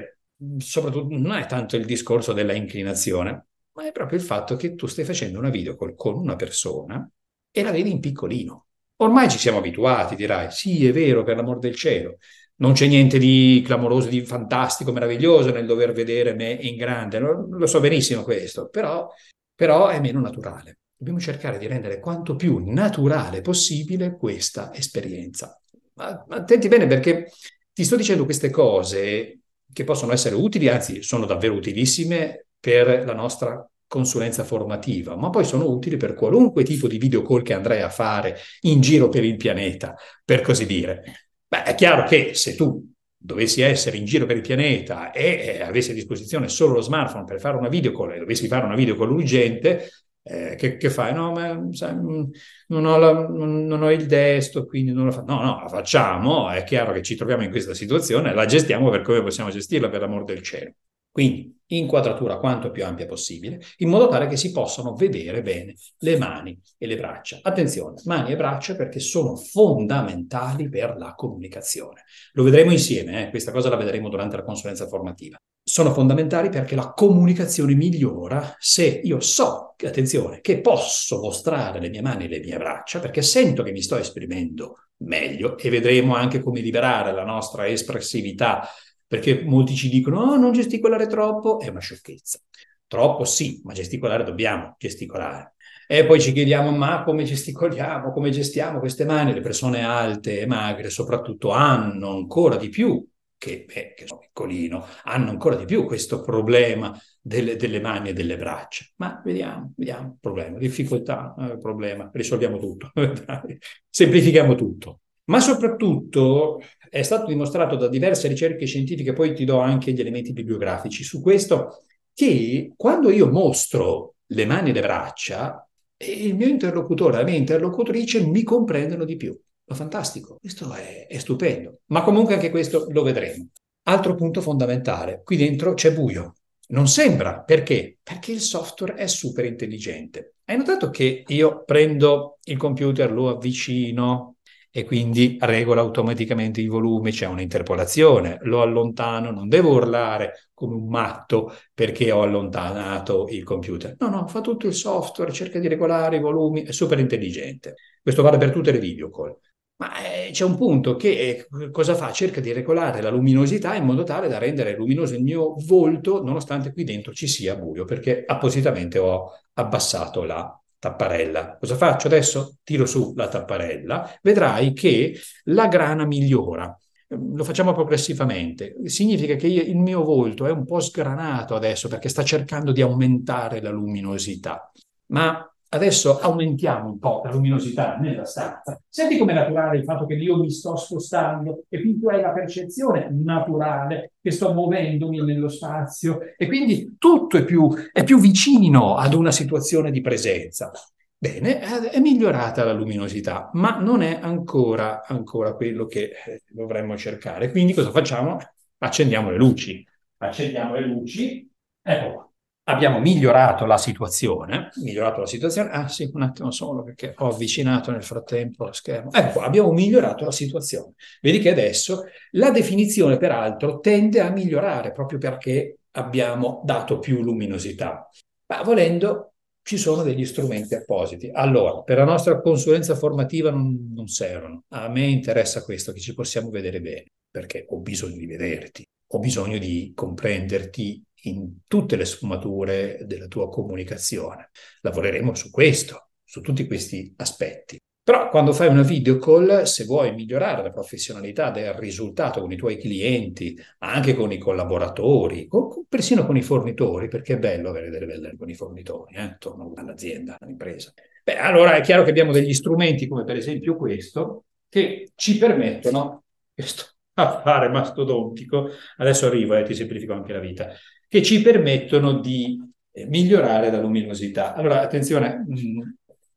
soprattutto, 0.57 1.17
non 1.17 1.37
è 1.37 1.45
tanto 1.45 1.77
il 1.77 1.85
discorso 1.85 2.33
della 2.33 2.51
inclinazione, 2.51 3.45
ma 3.71 3.87
è 3.87 3.93
proprio 3.93 4.19
il 4.19 4.25
fatto 4.25 4.57
che 4.57 4.75
tu 4.75 4.85
stai 4.85 5.05
facendo 5.05 5.39
una 5.39 5.49
video 5.49 5.77
con 5.77 6.15
una 6.15 6.35
persona 6.35 7.09
e 7.51 7.63
la 7.63 7.71
vedi 7.71 7.89
in 7.89 8.01
piccolino. 8.01 8.65
Ormai 8.97 9.29
ci 9.29 9.37
siamo 9.37 9.59
abituati, 9.59 10.17
dirai, 10.17 10.51
sì, 10.51 10.85
è 10.85 10.91
vero, 10.91 11.23
per 11.23 11.37
l'amor 11.37 11.59
del 11.59 11.73
cielo. 11.73 12.17
Non 12.59 12.73
c'è 12.73 12.87
niente 12.87 13.17
di 13.17 13.61
clamoroso, 13.65 14.09
di 14.09 14.25
fantastico, 14.25 14.91
meraviglioso 14.91 15.51
nel 15.51 15.65
dover 15.65 15.93
vedere 15.93 16.33
me 16.33 16.51
in 16.51 16.75
grande, 16.75 17.19
lo, 17.19 17.47
lo 17.49 17.67
so 17.67 17.79
benissimo 17.79 18.23
questo, 18.23 18.67
però, 18.67 19.07
però 19.55 19.87
è 19.87 19.99
meno 20.01 20.19
naturale. 20.19 20.79
Dobbiamo 20.97 21.19
cercare 21.19 21.57
di 21.57 21.67
rendere 21.67 21.99
quanto 21.99 22.35
più 22.35 22.61
naturale 22.65 23.39
possibile 23.39 24.17
questa 24.17 24.73
esperienza. 24.73 25.57
Ma, 25.93 26.25
attenti 26.27 26.67
bene 26.67 26.85
perché 26.85 27.31
ti 27.71 27.85
sto 27.85 27.95
dicendo 27.95 28.25
queste 28.25 28.49
cose 28.49 29.39
che 29.71 29.83
possono 29.85 30.11
essere 30.11 30.35
utili, 30.35 30.67
anzi 30.67 31.01
sono 31.01 31.25
davvero 31.25 31.53
utilissime 31.53 32.47
per 32.59 33.05
la 33.05 33.13
nostra 33.13 33.65
consulenza 33.87 34.43
formativa, 34.43 35.15
ma 35.15 35.29
poi 35.29 35.45
sono 35.45 35.69
utili 35.69 35.95
per 35.95 36.13
qualunque 36.13 36.63
tipo 36.63 36.89
di 36.89 36.97
video 36.97 37.21
call 37.21 37.41
che 37.41 37.53
andrei 37.53 37.81
a 37.81 37.89
fare 37.89 38.35
in 38.61 38.81
giro 38.81 39.07
per 39.07 39.23
il 39.23 39.37
pianeta, 39.37 39.95
per 40.25 40.41
così 40.41 40.65
dire. 40.65 41.28
Beh, 41.49 41.63
è 41.63 41.73
chiaro 41.73 42.07
che 42.07 42.35
se 42.35 42.55
tu 42.55 42.93
dovessi 43.17 43.61
essere 43.61 43.97
in 43.97 44.05
giro 44.05 44.27
per 44.27 44.35
il 44.35 44.43
pianeta 44.43 45.11
e 45.11 45.57
eh, 45.57 45.61
avessi 45.63 45.89
a 45.91 45.93
disposizione 45.95 46.47
solo 46.47 46.75
lo 46.75 46.81
smartphone 46.81 47.25
per 47.25 47.39
fare 47.39 47.57
una 47.57 47.69
video 47.69 47.91
call 47.91 48.11
e 48.13 48.19
dovessi 48.19 48.47
fare 48.47 48.65
una 48.65 48.75
video 48.75 48.95
call 48.95 49.11
urgente, 49.11 49.89
eh, 50.21 50.55
che, 50.55 50.77
che, 50.77 50.89
fai? 50.91 51.11
No, 51.11 51.31
ma 51.31 51.59
sai, 51.71 51.95
mm, 51.95 52.23
non, 52.67 52.85
ho 52.85 52.97
la, 52.97 53.27
non, 53.27 53.81
ho 53.81 53.91
il 53.91 54.05
destro, 54.05 54.65
quindi 54.65 54.91
non 54.91 55.05
lo 55.05 55.11
faccio. 55.11 55.25
No, 55.25 55.41
no, 55.41 55.59
la 55.63 55.67
facciamo, 55.67 56.51
è 56.51 56.63
chiaro 56.63 56.93
che 56.93 57.01
ci 57.01 57.15
troviamo 57.15 57.43
in 57.43 57.49
questa 57.49 57.73
situazione, 57.73 58.31
la 58.31 58.45
gestiamo 58.45 58.89
per 58.91 59.01
come 59.01 59.23
possiamo 59.23 59.49
gestirla, 59.49 59.89
per 59.89 60.01
l'amor 60.01 60.25
del 60.25 60.43
cielo. 60.43 60.73
Quindi 61.11 61.58
inquadratura 61.69 62.37
quanto 62.37 62.71
più 62.71 62.85
ampia 62.85 63.05
possibile, 63.05 63.61
in 63.77 63.89
modo 63.89 64.07
tale 64.07 64.27
che 64.27 64.37
si 64.37 64.51
possano 64.51 64.93
vedere 64.93 65.41
bene 65.41 65.75
le 65.99 66.17
mani 66.17 66.59
e 66.77 66.87
le 66.87 66.95
braccia. 66.95 67.39
Attenzione, 67.41 68.01
mani 68.05 68.31
e 68.31 68.35
braccia 68.35 68.75
perché 68.75 68.99
sono 68.99 69.35
fondamentali 69.35 70.69
per 70.69 70.95
la 70.97 71.13
comunicazione. 71.15 72.03
Lo 72.33 72.43
vedremo 72.43 72.71
insieme, 72.71 73.27
eh? 73.27 73.29
questa 73.29 73.51
cosa 73.51 73.69
la 73.69 73.75
vedremo 73.75 74.09
durante 74.09 74.37
la 74.37 74.43
consulenza 74.43 74.87
formativa. 74.87 75.37
Sono 75.61 75.93
fondamentali 75.93 76.49
perché 76.49 76.73
la 76.73 76.93
comunicazione 76.93 77.75
migliora 77.75 78.55
se 78.57 79.01
io 79.03 79.19
so, 79.19 79.75
attenzione, 79.77 80.41
che 80.41 80.61
posso 80.61 81.19
mostrare 81.19 81.79
le 81.79 81.89
mie 81.89 82.01
mani 82.01 82.25
e 82.25 82.27
le 82.27 82.39
mie 82.39 82.57
braccia 82.57 82.99
perché 82.99 83.21
sento 83.21 83.61
che 83.61 83.71
mi 83.71 83.81
sto 83.81 83.97
esprimendo 83.97 84.77
meglio 85.01 85.57
e 85.57 85.69
vedremo 85.69 86.15
anche 86.15 86.41
come 86.41 86.61
liberare 86.61 87.13
la 87.13 87.23
nostra 87.23 87.67
espressività 87.67 88.67
perché 89.09 89.41
molti 89.43 89.75
ci 89.75 89.89
dicono 89.89 90.21
oh, 90.21 90.37
non 90.37 90.51
gesticolare 90.51 91.07
troppo, 91.07 91.59
è 91.59 91.69
una 91.69 91.79
sciocchezza. 91.79 92.39
Troppo 92.85 93.25
sì, 93.25 93.59
ma 93.63 93.73
gesticolare 93.73 94.23
dobbiamo 94.23 94.75
gesticolare. 94.77 95.55
E 95.87 96.05
poi 96.05 96.21
ci 96.21 96.31
chiediamo, 96.31 96.69
ma 96.69 97.03
come 97.03 97.23
gesticoliamo, 97.23 98.11
come 98.11 98.29
gestiamo 98.29 98.77
queste 98.77 99.05
mani? 99.05 99.33
Le 99.33 99.41
persone 99.41 99.83
alte 99.83 100.41
e 100.41 100.45
magre 100.45 100.91
soprattutto 100.91 101.49
hanno 101.49 102.11
ancora 102.11 102.55
di 102.55 102.69
più, 102.69 103.03
che, 103.35 103.65
eh, 103.67 103.93
che 103.95 104.05
sono 104.05 104.19
piccolino, 104.19 104.85
hanno 105.05 105.31
ancora 105.31 105.55
di 105.55 105.65
più 105.65 105.85
questo 105.85 106.21
problema 106.21 106.95
delle, 107.19 107.55
delle 107.55 107.81
mani 107.81 108.09
e 108.09 108.13
delle 108.13 108.37
braccia. 108.37 108.85
Ma 108.97 109.19
vediamo, 109.25 109.73
vediamo, 109.75 110.17
problema, 110.21 110.59
difficoltà, 110.59 111.33
eh, 111.39 111.57
problema, 111.57 112.11
risolviamo 112.13 112.59
tutto, 112.59 112.91
semplifichiamo 113.89 114.53
tutto. 114.53 114.99
Ma 115.29 115.39
soprattutto 115.39 116.59
è 116.89 117.03
stato 117.03 117.27
dimostrato 117.27 117.75
da 117.75 117.87
diverse 117.87 118.27
ricerche 118.27 118.65
scientifiche, 118.65 119.13
poi 119.13 119.35
ti 119.35 119.45
do 119.45 119.59
anche 119.59 119.91
gli 119.91 119.99
elementi 119.99 120.33
bibliografici 120.33 121.03
su 121.03 121.21
questo, 121.21 121.83
che 122.13 122.73
quando 122.75 123.11
io 123.11 123.29
mostro 123.29 124.15
le 124.25 124.45
mani 124.45 124.71
e 124.71 124.73
le 124.73 124.81
braccia, 124.81 125.67
il 125.97 126.35
mio 126.35 126.47
interlocutore, 126.47 127.17
la 127.17 127.23
mia 127.23 127.35
interlocutrice 127.35 128.25
mi 128.25 128.41
comprendono 128.41 129.05
di 129.05 129.17
più. 129.17 129.39
È 129.63 129.73
fantastico, 129.73 130.37
questo 130.39 130.73
è, 130.73 131.05
è 131.07 131.17
stupendo. 131.19 131.81
Ma 131.87 132.01
comunque 132.01 132.33
anche 132.33 132.49
questo 132.49 132.87
lo 132.89 133.03
vedremo. 133.03 133.49
Altro 133.83 134.15
punto 134.15 134.41
fondamentale, 134.41 135.21
qui 135.23 135.37
dentro 135.37 135.75
c'è 135.75 135.93
buio. 135.93 136.33
Non 136.69 136.87
sembra, 136.87 137.41
perché? 137.41 137.99
Perché 138.01 138.31
il 138.31 138.41
software 138.41 138.95
è 138.95 139.07
super 139.07 139.45
intelligente. 139.45 140.35
Hai 140.45 140.57
notato 140.57 140.89
che 140.89 141.23
io 141.27 141.63
prendo 141.63 142.39
il 142.45 142.57
computer, 142.57 143.11
lo 143.11 143.29
avvicino, 143.29 144.37
e 144.71 144.83
quindi 144.83 145.37
regola 145.39 145.81
automaticamente 145.81 146.61
i 146.61 146.67
volumi, 146.67 147.11
c'è 147.11 147.25
un'interpolazione, 147.25 148.37
lo 148.43 148.61
allontano, 148.61 149.31
non 149.31 149.47
devo 149.47 149.71
urlare 149.71 150.49
come 150.53 150.75
un 150.75 150.87
matto 150.87 151.53
perché 151.73 152.11
ho 152.11 152.21
allontanato 152.21 153.27
il 153.29 153.43
computer. 153.43 153.95
No, 153.97 154.09
no, 154.09 154.27
fa 154.27 154.41
tutto 154.41 154.67
il 154.67 154.73
software, 154.73 155.31
cerca 155.31 155.59
di 155.59 155.67
regolare 155.67 156.17
i 156.17 156.19
volumi, 156.19 156.63
è 156.63 156.71
super 156.71 156.99
intelligente. 156.99 157.75
Questo 158.01 158.21
vale 158.21 158.37
per 158.37 158.51
tutte 158.51 158.71
le 158.71 158.79
video 158.79 159.09
call. 159.09 159.37
Ma 159.77 159.91
eh, 160.03 160.29
c'è 160.31 160.43
un 160.43 160.57
punto 160.57 160.97
che 160.97 161.47
eh, 161.49 161.71
cosa 161.71 161.95
fa? 161.95 162.11
Cerca 162.11 162.41
di 162.41 162.51
regolare 162.51 163.01
la 163.01 163.09
luminosità 163.09 163.75
in 163.75 163.85
modo 163.85 164.03
tale 164.03 164.27
da 164.27 164.37
rendere 164.37 164.75
luminoso 164.75 165.15
il 165.15 165.23
mio 165.23 165.55
volto 165.65 166.21
nonostante 166.21 166.73
qui 166.73 166.83
dentro 166.83 167.13
ci 167.13 167.27
sia 167.27 167.55
buio, 167.55 167.85
perché 167.85 168.23
appositamente 168.25 168.99
ho 168.99 169.31
abbassato 169.53 170.23
la 170.23 170.61
tapparella. 170.79 171.57
Cosa 171.59 171.75
faccio 171.75 172.07
adesso? 172.07 172.57
Tiro 172.63 172.85
su 172.85 173.13
la 173.15 173.27
tapparella, 173.27 174.17
vedrai 174.21 174.73
che 174.73 175.19
la 175.45 175.67
grana 175.67 176.05
migliora. 176.05 176.75
Lo 177.09 177.43
facciamo 177.43 177.73
progressivamente. 177.73 178.75
Significa 178.85 179.35
che 179.35 179.47
io, 179.47 179.61
il 179.61 179.77
mio 179.77 180.03
volto 180.03 180.45
è 180.45 180.51
un 180.51 180.65
po' 180.65 180.79
sgranato 180.79 181.55
adesso 181.55 181.87
perché 181.87 182.07
sta 182.07 182.23
cercando 182.23 182.71
di 182.71 182.81
aumentare 182.81 183.61
la 183.61 183.71
luminosità. 183.71 184.71
Ma 185.07 185.48
Adesso 185.71 186.19
aumentiamo 186.19 186.89
un 186.89 186.97
po' 186.97 187.21
la 187.23 187.31
luminosità 187.31 187.97
nella 187.97 188.25
stanza. 188.25 188.81
Senti 188.89 189.19
com'è 189.19 189.33
naturale 189.33 189.77
il 189.77 189.83
fatto 189.83 190.07
che 190.07 190.15
io 190.15 190.37
mi 190.37 190.49
sto 190.49 190.75
spostando 190.75 191.65
e 191.69 191.79
quindi 191.79 191.99
tu 191.99 192.09
hai 192.09 192.21
la 192.21 192.31
percezione 192.31 193.07
naturale 193.11 194.13
che 194.19 194.31
sto 194.31 194.51
muovendomi 194.51 195.23
nello 195.23 195.47
spazio 195.47 196.21
e 196.35 196.47
quindi 196.47 196.95
tutto 196.97 197.37
è 197.37 197.45
più, 197.45 197.69
è 197.91 198.03
più 198.03 198.19
vicino 198.19 198.95
ad 198.95 199.13
una 199.13 199.31
situazione 199.31 199.91
di 199.91 200.01
presenza. 200.01 200.71
Bene, 201.15 201.59
è 201.59 201.99
migliorata 201.99 202.63
la 202.63 202.73
luminosità, 202.73 203.51
ma 203.53 203.77
non 203.77 204.01
è 204.01 204.17
ancora, 204.19 205.05
ancora 205.05 205.53
quello 205.53 205.85
che 205.85 206.13
eh, 206.25 206.43
dovremmo 206.47 206.97
cercare. 206.97 207.51
Quindi 207.51 207.73
cosa 207.73 207.91
facciamo? 207.91 208.37
Accendiamo 208.79 209.29
le 209.29 209.37
luci. 209.37 209.85
Accendiamo 210.17 210.73
le 210.75 210.87
luci. 210.87 211.47
Ecco 211.83 212.13
qua 212.13 212.28
abbiamo 212.69 212.99
migliorato 212.99 213.65
la 213.65 213.77
situazione, 213.77 214.69
migliorato 214.75 215.21
la 215.21 215.25
situazione, 215.25 215.71
ah 215.71 215.87
sì, 215.87 216.09
un 216.13 216.21
attimo 216.21 216.51
solo 216.51 216.83
perché 216.83 217.13
ho 217.17 217.27
avvicinato 217.27 217.91
nel 217.91 218.03
frattempo 218.03 218.65
lo 218.65 218.71
schermo, 218.71 219.11
ecco, 219.11 219.41
abbiamo 219.41 219.71
migliorato 219.71 220.23
la 220.23 220.31
situazione. 220.31 220.93
Vedi 221.21 221.39
che 221.39 221.49
adesso 221.49 222.05
la 222.31 222.51
definizione 222.51 223.17
peraltro 223.17 223.79
tende 223.79 224.19
a 224.21 224.29
migliorare 224.29 224.91
proprio 224.91 225.17
perché 225.17 225.79
abbiamo 225.91 226.61
dato 226.63 226.99
più 226.99 227.21
luminosità. 227.21 228.07
Ma 228.45 228.61
volendo 228.61 229.33
ci 229.63 229.77
sono 229.77 230.03
degli 230.03 230.25
strumenti 230.25 230.75
appositi. 230.75 231.29
Allora, 231.31 231.81
per 231.81 231.97
la 231.97 232.03
nostra 232.03 232.39
consulenza 232.39 232.95
formativa 232.95 233.51
non, 233.51 233.91
non 233.93 234.07
servono. 234.07 234.63
A 234.69 234.87
me 234.89 235.05
interessa 235.05 235.63
questo, 235.63 235.91
che 235.91 235.99
ci 235.99 236.13
possiamo 236.13 236.49
vedere 236.49 236.81
bene, 236.81 237.05
perché 237.29 237.65
ho 237.69 237.77
bisogno 237.77 238.17
di 238.17 238.25
vederti, 238.25 238.83
ho 239.11 239.19
bisogno 239.19 239.57
di 239.57 239.91
comprenderti 239.93 241.03
in 241.23 241.59
tutte 241.67 241.95
le 241.95 242.05
sfumature 242.05 242.99
della 243.05 243.27
tua 243.27 243.49
comunicazione. 243.49 244.49
Lavoreremo 244.81 245.33
su 245.35 245.49
questo, 245.49 246.09
su 246.23 246.41
tutti 246.41 246.65
questi 246.67 247.13
aspetti. 247.17 247.77
Però 248.09 248.29
quando 248.29 248.53
fai 248.53 248.69
una 248.69 248.81
video 248.81 249.19
call, 249.19 249.63
se 249.63 249.83
vuoi 249.83 250.15
migliorare 250.15 250.63
la 250.63 250.71
professionalità 250.71 251.51
del 251.51 251.73
risultato 251.73 252.41
con 252.41 252.51
i 252.51 252.55
tuoi 252.55 252.77
clienti, 252.77 253.55
anche 253.79 254.15
con 254.15 254.31
i 254.31 254.39
collaboratori, 254.39 255.45
con, 255.45 255.85
persino 255.87 256.25
con 256.25 256.35
i 256.35 256.41
fornitori, 256.41 257.07
perché 257.07 257.33
è 257.33 257.37
bello 257.37 257.69
avere 257.69 257.91
delle 257.91 258.07
belle 258.07 258.35
con 258.35 258.49
i 258.49 258.55
fornitori, 258.55 259.13
eh, 259.13 259.21
intorno 259.21 259.73
all'azienda, 259.75 260.37
all'impresa. 260.39 260.91
Beh, 261.23 261.37
allora 261.37 261.75
è 261.75 261.81
chiaro 261.81 262.01
che 262.03 262.09
abbiamo 262.09 262.31
degli 262.31 262.53
strumenti 262.53 263.07
come 263.07 263.25
per 263.25 263.35
esempio 263.35 263.75
questo, 263.75 264.45
che 264.67 265.11
ci 265.13 265.37
permettono, 265.37 266.23
questo 266.51 266.98
affare 267.19 267.69
mastodontico, 267.69 268.69
adesso 268.97 269.27
arrivo 269.27 269.55
e 269.55 269.61
eh, 269.61 269.63
ti 269.63 269.73
semplifico 269.75 270.13
anche 270.13 270.33
la 270.33 270.39
vita, 270.39 270.69
che 271.07 271.23
ci 271.23 271.41
permettono 271.41 272.19
di 272.19 272.59
eh, 272.91 273.05
migliorare 273.07 273.71
la 273.71 273.79
luminosità. 273.79 274.53
Allora, 274.53 274.81
attenzione, 274.81 275.45
mm, 275.47 275.81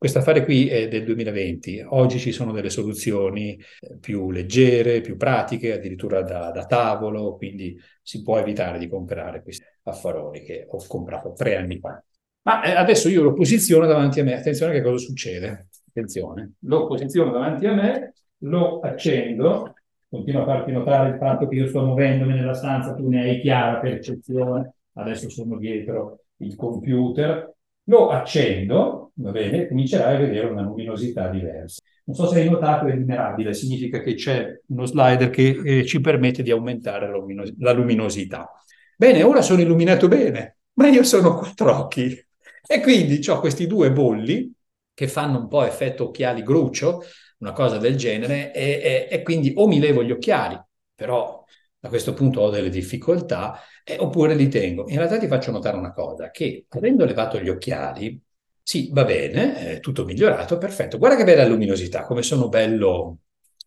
questo 0.02 0.18
affare 0.18 0.42
qui 0.42 0.68
è 0.68 0.88
del 0.88 1.04
2020, 1.04 1.84
oggi 1.90 2.18
ci 2.18 2.32
sono 2.32 2.50
delle 2.50 2.70
soluzioni 2.70 3.52
eh, 3.52 3.98
più 4.00 4.30
leggere, 4.32 5.00
più 5.00 5.16
pratiche, 5.16 5.74
addirittura 5.74 6.22
da, 6.22 6.50
da 6.50 6.66
tavolo, 6.66 7.36
quindi 7.36 7.78
si 8.02 8.22
può 8.22 8.38
evitare 8.38 8.78
di 8.78 8.88
comprare 8.88 9.42
questi 9.42 9.64
affaroni 9.84 10.42
che 10.42 10.66
ho 10.68 10.84
comprato 10.88 11.32
tre 11.34 11.56
anni 11.56 11.78
fa. 11.78 12.02
Ma 12.42 12.62
eh, 12.64 12.72
adesso 12.72 13.08
io 13.08 13.22
lo 13.22 13.32
posiziono 13.32 13.86
davanti 13.86 14.18
a 14.18 14.24
me, 14.24 14.34
attenzione 14.34 14.72
che 14.72 14.82
cosa 14.82 14.98
succede, 14.98 15.68
attenzione, 15.86 16.54
lo 16.62 16.86
posiziono 16.88 17.30
davanti 17.30 17.66
a 17.66 17.72
me, 17.74 18.14
lo 18.38 18.80
accendo, 18.80 19.74
continuo 20.12 20.42
a 20.42 20.44
farti 20.44 20.72
notare 20.72 21.08
il 21.08 21.16
fatto 21.16 21.48
che 21.48 21.54
io 21.54 21.68
sto 21.68 21.82
muovendomi 21.82 22.34
nella 22.34 22.52
stanza, 22.52 22.92
tu 22.92 23.08
ne 23.08 23.22
hai 23.22 23.40
chiara 23.40 23.78
percezione, 23.78 24.74
adesso 24.92 25.30
sono 25.30 25.56
dietro 25.56 26.24
il 26.36 26.54
computer, 26.54 27.50
lo 27.84 28.10
accendo, 28.10 29.12
va 29.14 29.30
bene, 29.30 29.68
comincerai 29.68 30.16
a 30.16 30.18
vedere 30.18 30.48
una 30.48 30.60
luminosità 30.60 31.28
diversa. 31.28 31.80
Non 32.04 32.14
so 32.14 32.26
se 32.26 32.40
hai 32.40 32.50
notato, 32.50 32.88
è 32.88 32.94
linearabile, 32.94 33.54
significa 33.54 34.00
che 34.00 34.12
c'è 34.12 34.60
uno 34.66 34.84
slider 34.84 35.30
che 35.30 35.60
eh, 35.64 35.86
ci 35.86 35.98
permette 36.02 36.42
di 36.42 36.50
aumentare 36.50 37.06
la, 37.06 37.16
luminos- 37.16 37.54
la 37.58 37.72
luminosità. 37.72 38.50
Bene, 38.94 39.22
ora 39.22 39.40
sono 39.40 39.62
illuminato 39.62 40.08
bene, 40.08 40.58
ma 40.74 40.88
io 40.88 41.04
sono 41.04 41.38
quattro 41.38 41.74
occhi. 41.74 42.22
E 42.66 42.80
quindi 42.82 43.26
ho 43.30 43.40
questi 43.40 43.66
due 43.66 43.90
bolli 43.90 44.52
che 44.92 45.08
fanno 45.08 45.38
un 45.38 45.48
po' 45.48 45.64
effetto 45.64 46.04
occhiali 46.04 46.42
grucio, 46.42 47.00
una 47.42 47.52
cosa 47.52 47.76
del 47.78 47.96
genere, 47.96 48.52
e, 48.54 48.80
e, 48.82 49.08
e 49.10 49.22
quindi 49.22 49.52
o 49.56 49.66
mi 49.66 49.80
levo 49.80 50.02
gli 50.04 50.12
occhiali, 50.12 50.58
però 50.94 51.44
a 51.80 51.88
questo 51.88 52.14
punto 52.14 52.40
ho 52.40 52.50
delle 52.50 52.70
difficoltà, 52.70 53.58
eh, 53.84 53.96
oppure 53.98 54.34
li 54.34 54.48
tengo. 54.48 54.88
In 54.88 54.96
realtà 54.96 55.18
ti 55.18 55.26
faccio 55.26 55.50
notare 55.50 55.76
una 55.76 55.92
cosa, 55.92 56.30
che 56.30 56.66
avendo 56.68 57.04
levato 57.04 57.40
gli 57.40 57.48
occhiali, 57.48 58.20
sì, 58.62 58.90
va 58.92 59.04
bene, 59.04 59.56
è 59.56 59.80
tutto 59.80 60.04
migliorato, 60.04 60.56
perfetto. 60.56 60.98
Guarda 60.98 61.16
che 61.16 61.24
bella 61.24 61.44
luminosità, 61.44 62.04
come 62.04 62.22
sono 62.22 62.48
bello, 62.48 63.18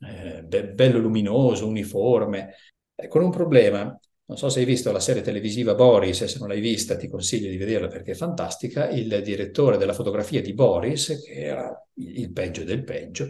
eh, 0.08 0.42
be- 0.44 0.70
bello 0.70 1.00
luminoso, 1.00 1.68
uniforme, 1.68 2.56
eh, 2.96 3.08
con 3.10 3.22
un 3.22 3.30
problema. 3.30 4.00
Non 4.28 4.38
so 4.38 4.50
se 4.50 4.60
hai 4.60 4.66
visto 4.66 4.92
la 4.92 5.02
serie 5.02 5.22
televisiva 5.22 5.76
Boris, 5.76 6.24
se 6.24 6.40
non 6.40 6.48
l'hai 6.48 6.62
vista 6.62 6.96
ti 6.96 7.08
consiglio 7.08 7.50
di 7.50 7.58
vederla 7.58 7.88
perché 7.88 8.14
è 8.14 8.16
fantastica. 8.16 8.90
Il 8.90 9.22
direttore 9.22 9.78
della 9.78 9.94
fotografia 9.94 10.42
di 10.42 10.54
Boris, 10.54 11.22
che 11.24 11.34
era 11.34 11.88
il 11.96 12.32
peggio 12.32 12.64
del 12.64 12.84
peggio, 12.84 13.30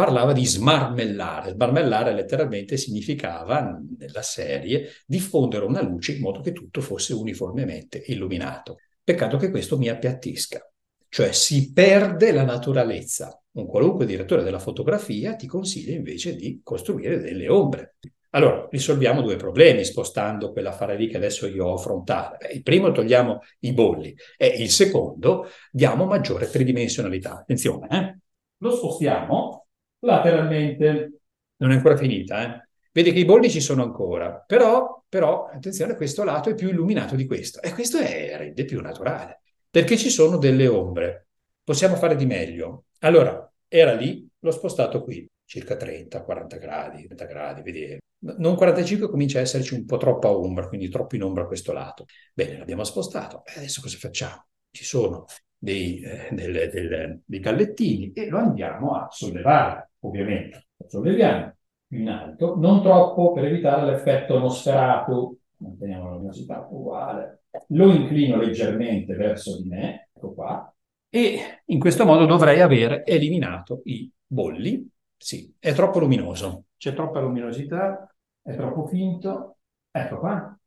parlava 0.00 0.32
di 0.32 0.46
smarmellare. 0.46 1.50
Smarmellare 1.50 2.14
letteralmente 2.14 2.78
significava, 2.78 3.78
nella 3.98 4.22
serie, 4.22 4.92
diffondere 5.04 5.66
una 5.66 5.82
luce 5.82 6.12
in 6.12 6.22
modo 6.22 6.40
che 6.40 6.52
tutto 6.52 6.80
fosse 6.80 7.12
uniformemente 7.12 8.02
illuminato. 8.06 8.78
Peccato 9.04 9.36
che 9.36 9.50
questo 9.50 9.76
mi 9.76 9.90
appiattisca, 9.90 10.66
cioè 11.06 11.32
si 11.32 11.74
perde 11.74 12.32
la 12.32 12.44
naturalezza. 12.44 13.42
Un 13.52 13.66
qualunque 13.66 14.06
direttore 14.06 14.42
della 14.42 14.58
fotografia 14.58 15.36
ti 15.36 15.46
consiglia 15.46 15.94
invece 15.94 16.34
di 16.34 16.62
costruire 16.64 17.18
delle 17.18 17.50
ombre. 17.50 17.96
Allora, 18.30 18.68
risolviamo 18.70 19.20
due 19.20 19.36
problemi 19.36 19.84
spostando 19.84 20.50
quell'affare 20.50 20.96
lì 20.96 21.08
che 21.08 21.18
adesso 21.18 21.46
io 21.46 21.66
ho 21.66 21.76
frontale. 21.76 22.38
Il 22.54 22.62
primo, 22.62 22.90
togliamo 22.90 23.40
i 23.60 23.74
bolli 23.74 24.16
e 24.38 24.46
il 24.46 24.70
secondo, 24.70 25.46
diamo 25.70 26.06
maggiore 26.06 26.48
tridimensionalità. 26.48 27.40
Attenzione, 27.40 27.88
eh? 27.90 28.18
lo 28.62 28.70
spostiamo 28.74 29.59
lateralmente. 30.00 31.20
Non 31.56 31.72
è 31.72 31.74
ancora 31.74 31.96
finita, 31.96 32.42
eh? 32.42 32.68
Vedi 32.92 33.12
che 33.12 33.20
i 33.20 33.24
bolli 33.24 33.48
ci 33.48 33.60
sono 33.60 33.84
ancora, 33.84 34.42
però, 34.44 35.04
però, 35.08 35.46
attenzione, 35.46 35.94
questo 35.94 36.24
lato 36.24 36.50
è 36.50 36.54
più 36.54 36.68
illuminato 36.70 37.14
di 37.14 37.24
questo 37.24 37.60
e 37.62 37.72
questo 37.72 37.98
è, 37.98 38.36
rende 38.36 38.64
più 38.64 38.80
naturale, 38.80 39.42
perché 39.70 39.96
ci 39.96 40.10
sono 40.10 40.38
delle 40.38 40.66
ombre. 40.66 41.28
Possiamo 41.62 41.94
fare 41.94 42.16
di 42.16 42.26
meglio. 42.26 42.86
Allora, 43.00 43.48
era 43.68 43.92
lì, 43.92 44.28
l'ho 44.40 44.50
spostato 44.50 45.04
qui, 45.04 45.24
circa 45.44 45.76
30, 45.76 46.22
40 46.22 46.56
gradi, 46.56 47.06
30 47.06 47.24
gradi, 47.26 47.62
vedi. 47.62 47.98
Non 48.22 48.56
45 48.56 49.08
comincia 49.08 49.38
a 49.38 49.42
esserci 49.42 49.74
un 49.74 49.86
po' 49.86 49.96
troppa 49.96 50.30
ombra, 50.30 50.66
quindi 50.68 50.88
troppo 50.88 51.14
in 51.14 51.22
ombra 51.22 51.46
questo 51.46 51.72
lato. 51.72 52.06
Bene, 52.34 52.58
l'abbiamo 52.58 52.84
spostato. 52.84 53.42
E 53.46 53.52
adesso 53.56 53.80
cosa 53.80 53.96
facciamo? 53.98 54.46
Ci 54.70 54.84
sono 54.84 55.26
dei, 55.56 56.00
eh, 56.00 56.28
del, 56.32 56.70
del, 56.70 57.20
dei 57.24 57.40
gallettini 57.40 58.12
e 58.12 58.28
lo 58.28 58.38
andiamo 58.38 58.94
a 58.94 59.08
sollevare, 59.10 59.89
ovviamente. 60.00 60.66
Lo 60.76 60.88
solleviamo 60.88 61.54
in 61.88 62.08
alto, 62.08 62.56
non 62.56 62.82
troppo 62.82 63.32
per 63.32 63.44
evitare 63.44 63.84
l'effetto 63.84 64.36
atmosferato, 64.36 65.38
manteniamo 65.56 66.04
la 66.04 66.14
luminosità 66.14 66.66
uguale, 66.70 67.42
lo 67.68 67.90
inclino 67.90 68.36
leggermente 68.36 69.14
verso 69.14 69.60
di 69.60 69.68
me, 69.68 70.08
ecco 70.12 70.32
qua, 70.32 70.72
e 71.12 71.62
in 71.64 71.80
questo 71.80 72.06
modo 72.06 72.24
dovrei 72.24 72.60
aver 72.60 73.02
eliminato 73.04 73.82
i 73.86 74.08
bolli. 74.24 74.88
Sì, 75.16 75.52
è 75.58 75.74
troppo 75.74 75.98
luminoso, 75.98 76.66
c'è 76.76 76.94
troppa 76.94 77.20
luminosità, 77.20 78.08
è 78.40 78.54
troppo 78.54 78.86
finto, 78.86 79.56
ecco 79.90 80.18
qua. 80.18 80.58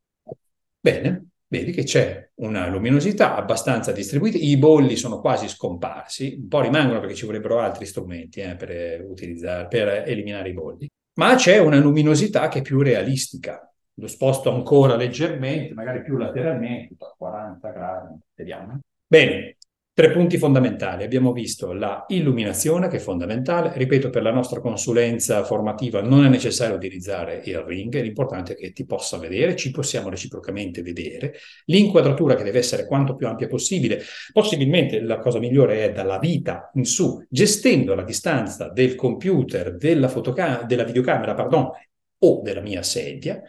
Bene, 0.80 1.30
vedi 1.54 1.72
che 1.72 1.84
c'è 1.84 2.32
una 2.38 2.68
luminosità 2.68 3.36
abbastanza 3.36 3.92
distribuita, 3.92 4.40
i 4.40 4.58
bolli 4.58 4.96
sono 4.96 5.20
quasi 5.20 5.48
scomparsi, 5.48 6.40
un 6.42 6.48
po' 6.48 6.62
rimangono 6.62 7.00
perché 7.00 7.14
ci 7.14 7.28
vorrebbero 7.28 7.60
altri 7.60 7.86
strumenti 7.86 8.40
eh, 8.40 8.56
per, 8.56 9.06
utilizzare, 9.08 9.68
per 9.68 10.04
eliminare 10.08 10.50
i 10.50 10.54
bolli, 10.54 10.90
ma 11.20 11.36
c'è 11.36 11.60
una 11.60 11.78
luminosità 11.78 12.48
che 12.48 12.60
è 12.60 12.62
più 12.64 12.82
realistica. 12.82 13.72
Lo 13.98 14.08
sposto 14.08 14.52
ancora 14.52 14.96
leggermente, 14.96 15.76
magari 15.76 16.02
più 16.02 16.18
lateralmente, 16.18 16.96
40 17.16 17.70
gradi, 17.70 18.16
vediamo. 18.34 18.80
Bene, 19.06 19.58
Tre 19.96 20.10
punti 20.10 20.40
fondamentali. 20.40 21.04
Abbiamo 21.04 21.32
visto 21.34 21.72
la 21.72 22.06
illuminazione 22.08 22.88
che 22.88 22.98
è 22.98 23.00
fondamentale. 23.00 23.74
Ripeto, 23.76 24.10
per 24.10 24.24
la 24.24 24.32
nostra 24.32 24.60
consulenza 24.60 25.44
formativa 25.44 26.02
non 26.02 26.26
è 26.26 26.30
necessario 26.30 26.76
utilizzare 26.76 27.44
il 27.46 27.60
ring, 27.60 28.02
l'importante 28.02 28.54
è 28.54 28.56
che 28.56 28.72
ti 28.72 28.88
possa 28.88 29.20
vedere, 29.20 29.56
ci 29.56 29.70
possiamo 29.70 30.10
reciprocamente 30.10 30.82
vedere. 30.82 31.36
L'inquadratura 31.66 32.34
che 32.34 32.42
deve 32.42 32.58
essere 32.58 32.88
quanto 32.88 33.16
più 33.16 33.28
ampia 33.28 33.46
possibile. 33.48 34.02
Possibilmente 34.32 35.00
la 35.00 35.20
cosa 35.20 35.38
migliore 35.38 35.84
è 35.84 35.92
dalla 35.92 36.18
vita 36.18 36.72
in 36.74 36.86
su, 36.86 37.24
gestendo 37.30 37.94
la 37.94 38.04
distanza 38.04 38.70
del 38.70 38.96
computer, 38.96 39.76
della, 39.76 40.08
fotoca- 40.08 40.64
della 40.66 40.86
videocamera, 40.86 41.36
pardon, 41.36 41.70
o 42.18 42.42
della 42.42 42.62
mia 42.62 42.82
sedia 42.82 43.44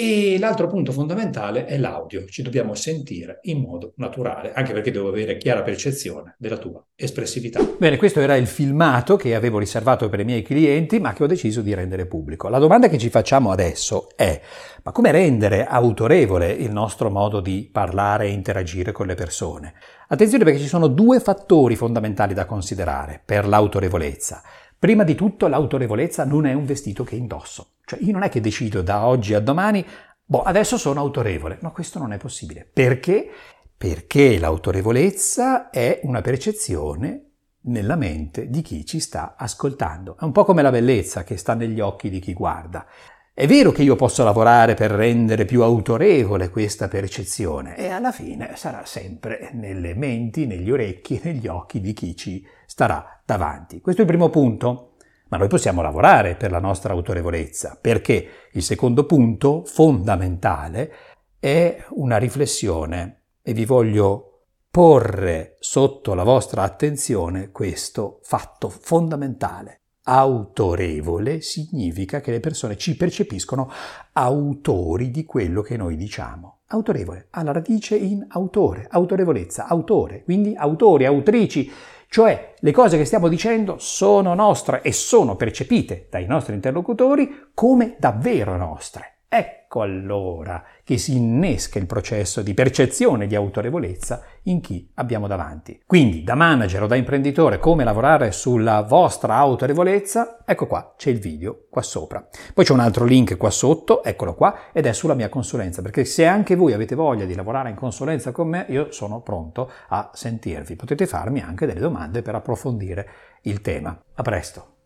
e 0.00 0.38
l'altro 0.38 0.68
punto 0.68 0.92
fondamentale 0.92 1.64
è 1.64 1.76
l'audio, 1.76 2.24
ci 2.26 2.42
dobbiamo 2.42 2.74
sentire 2.74 3.40
in 3.42 3.58
modo 3.58 3.94
naturale, 3.96 4.52
anche 4.52 4.72
perché 4.72 4.92
devo 4.92 5.08
avere 5.08 5.36
chiara 5.38 5.62
percezione 5.62 6.36
della 6.38 6.56
tua 6.56 6.80
espressività. 6.94 7.68
Bene, 7.76 7.96
questo 7.96 8.20
era 8.20 8.36
il 8.36 8.46
filmato 8.46 9.16
che 9.16 9.34
avevo 9.34 9.58
riservato 9.58 10.08
per 10.08 10.20
i 10.20 10.24
miei 10.24 10.42
clienti, 10.42 11.00
ma 11.00 11.12
che 11.12 11.24
ho 11.24 11.26
deciso 11.26 11.62
di 11.62 11.74
rendere 11.74 12.06
pubblico. 12.06 12.48
La 12.48 12.60
domanda 12.60 12.88
che 12.88 12.96
ci 12.96 13.10
facciamo 13.10 13.50
adesso 13.50 14.10
è, 14.14 14.40
ma 14.84 14.92
come 14.92 15.10
rendere 15.10 15.66
autorevole 15.66 16.52
il 16.52 16.70
nostro 16.70 17.10
modo 17.10 17.40
di 17.40 17.68
parlare 17.72 18.26
e 18.26 18.30
interagire 18.30 18.92
con 18.92 19.08
le 19.08 19.16
persone? 19.16 19.74
Attenzione 20.06 20.44
perché 20.44 20.60
ci 20.60 20.68
sono 20.68 20.86
due 20.86 21.18
fattori 21.18 21.74
fondamentali 21.74 22.34
da 22.34 22.46
considerare 22.46 23.20
per 23.24 23.48
l'autorevolezza. 23.48 24.42
Prima 24.78 25.02
di 25.02 25.16
tutto 25.16 25.48
l'autorevolezza 25.48 26.24
non 26.24 26.46
è 26.46 26.52
un 26.52 26.64
vestito 26.64 27.02
che 27.02 27.16
indosso. 27.16 27.72
Cioè 27.84 27.98
io 28.00 28.12
non 28.12 28.22
è 28.22 28.28
che 28.28 28.40
decido 28.40 28.80
da 28.80 29.06
oggi 29.06 29.34
a 29.34 29.40
domani, 29.40 29.84
boh, 30.24 30.42
adesso 30.42 30.76
sono 30.76 31.00
autorevole. 31.00 31.58
No, 31.62 31.72
questo 31.72 31.98
non 31.98 32.12
è 32.12 32.16
possibile. 32.16 32.68
Perché? 32.72 33.28
Perché 33.76 34.38
l'autorevolezza 34.38 35.70
è 35.70 35.98
una 36.04 36.20
percezione 36.20 37.24
nella 37.62 37.96
mente 37.96 38.48
di 38.48 38.62
chi 38.62 38.86
ci 38.86 39.00
sta 39.00 39.34
ascoltando. 39.36 40.16
È 40.16 40.22
un 40.22 40.30
po' 40.32 40.44
come 40.44 40.62
la 40.62 40.70
bellezza 40.70 41.24
che 41.24 41.36
sta 41.36 41.54
negli 41.54 41.80
occhi 41.80 42.08
di 42.08 42.20
chi 42.20 42.32
guarda. 42.32 42.86
È 43.34 43.46
vero 43.46 43.72
che 43.72 43.82
io 43.82 43.96
posso 43.96 44.22
lavorare 44.22 44.74
per 44.74 44.92
rendere 44.92 45.44
più 45.44 45.62
autorevole 45.62 46.50
questa 46.50 46.86
percezione 46.86 47.76
e 47.76 47.88
alla 47.88 48.12
fine 48.12 48.56
sarà 48.56 48.84
sempre 48.84 49.50
nelle 49.54 49.94
menti, 49.94 50.46
negli 50.46 50.70
orecchi, 50.70 51.20
negli 51.24 51.48
occhi 51.48 51.80
di 51.80 51.92
chi 51.92 52.16
ci 52.16 52.44
starà 52.78 53.20
davanti. 53.24 53.80
Questo 53.80 54.02
è 54.02 54.04
il 54.04 54.10
primo 54.10 54.30
punto, 54.30 54.92
ma 55.30 55.36
noi 55.36 55.48
possiamo 55.48 55.82
lavorare 55.82 56.36
per 56.36 56.52
la 56.52 56.60
nostra 56.60 56.92
autorevolezza, 56.92 57.76
perché 57.80 58.28
il 58.52 58.62
secondo 58.62 59.04
punto 59.04 59.64
fondamentale 59.64 60.92
è 61.40 61.84
una 61.90 62.18
riflessione 62.18 63.22
e 63.42 63.52
vi 63.52 63.64
voglio 63.64 64.44
porre 64.70 65.56
sotto 65.58 66.14
la 66.14 66.22
vostra 66.22 66.62
attenzione 66.62 67.50
questo 67.50 68.20
fatto 68.22 68.68
fondamentale. 68.68 69.80
Autorevole 70.04 71.40
significa 71.40 72.20
che 72.20 72.30
le 72.30 72.38
persone 72.38 72.76
ci 72.76 72.96
percepiscono 72.96 73.72
autori 74.12 75.10
di 75.10 75.24
quello 75.24 75.62
che 75.62 75.76
noi 75.76 75.96
diciamo. 75.96 76.57
Autorevole, 76.70 77.28
alla 77.30 77.52
radice 77.52 77.96
in 77.96 78.26
autore, 78.28 78.86
autorevolezza, 78.90 79.66
autore, 79.66 80.22
quindi 80.22 80.54
autori, 80.54 81.06
autrici, 81.06 81.70
cioè 82.08 82.54
le 82.58 82.72
cose 82.72 82.98
che 82.98 83.04
stiamo 83.04 83.28
dicendo 83.28 83.76
sono 83.78 84.34
nostre 84.34 84.82
e 84.82 84.92
sono 84.92 85.34
percepite 85.34 86.08
dai 86.10 86.26
nostri 86.26 86.54
interlocutori 86.54 87.50
come 87.54 87.96
davvero 87.98 88.56
nostre. 88.56 89.17
Ecco 89.30 89.82
allora 89.82 90.64
che 90.82 90.96
si 90.96 91.14
innesca 91.14 91.78
il 91.78 91.84
processo 91.84 92.40
di 92.40 92.54
percezione 92.54 93.26
di 93.26 93.34
autorevolezza 93.34 94.22
in 94.44 94.62
chi 94.62 94.90
abbiamo 94.94 95.26
davanti. 95.26 95.82
Quindi 95.84 96.24
da 96.24 96.34
manager 96.34 96.84
o 96.84 96.86
da 96.86 96.96
imprenditore 96.96 97.58
come 97.58 97.84
lavorare 97.84 98.32
sulla 98.32 98.80
vostra 98.80 99.34
autorevolezza, 99.36 100.38
ecco 100.46 100.66
qua, 100.66 100.94
c'è 100.96 101.10
il 101.10 101.18
video 101.18 101.66
qua 101.68 101.82
sopra. 101.82 102.26
Poi 102.54 102.64
c'è 102.64 102.72
un 102.72 102.80
altro 102.80 103.04
link 103.04 103.36
qua 103.36 103.50
sotto, 103.50 104.02
eccolo 104.02 104.34
qua, 104.34 104.72
ed 104.72 104.86
è 104.86 104.94
sulla 104.94 105.12
mia 105.12 105.28
consulenza, 105.28 105.82
perché 105.82 106.06
se 106.06 106.24
anche 106.24 106.56
voi 106.56 106.72
avete 106.72 106.94
voglia 106.94 107.26
di 107.26 107.34
lavorare 107.34 107.68
in 107.68 107.76
consulenza 107.76 108.32
con 108.32 108.48
me, 108.48 108.64
io 108.70 108.90
sono 108.92 109.20
pronto 109.20 109.70
a 109.88 110.10
sentirvi. 110.10 110.74
Potete 110.74 111.06
farmi 111.06 111.40
anche 111.42 111.66
delle 111.66 111.80
domande 111.80 112.22
per 112.22 112.34
approfondire 112.34 113.08
il 113.42 113.60
tema. 113.60 113.94
A 114.14 114.22
presto! 114.22 114.77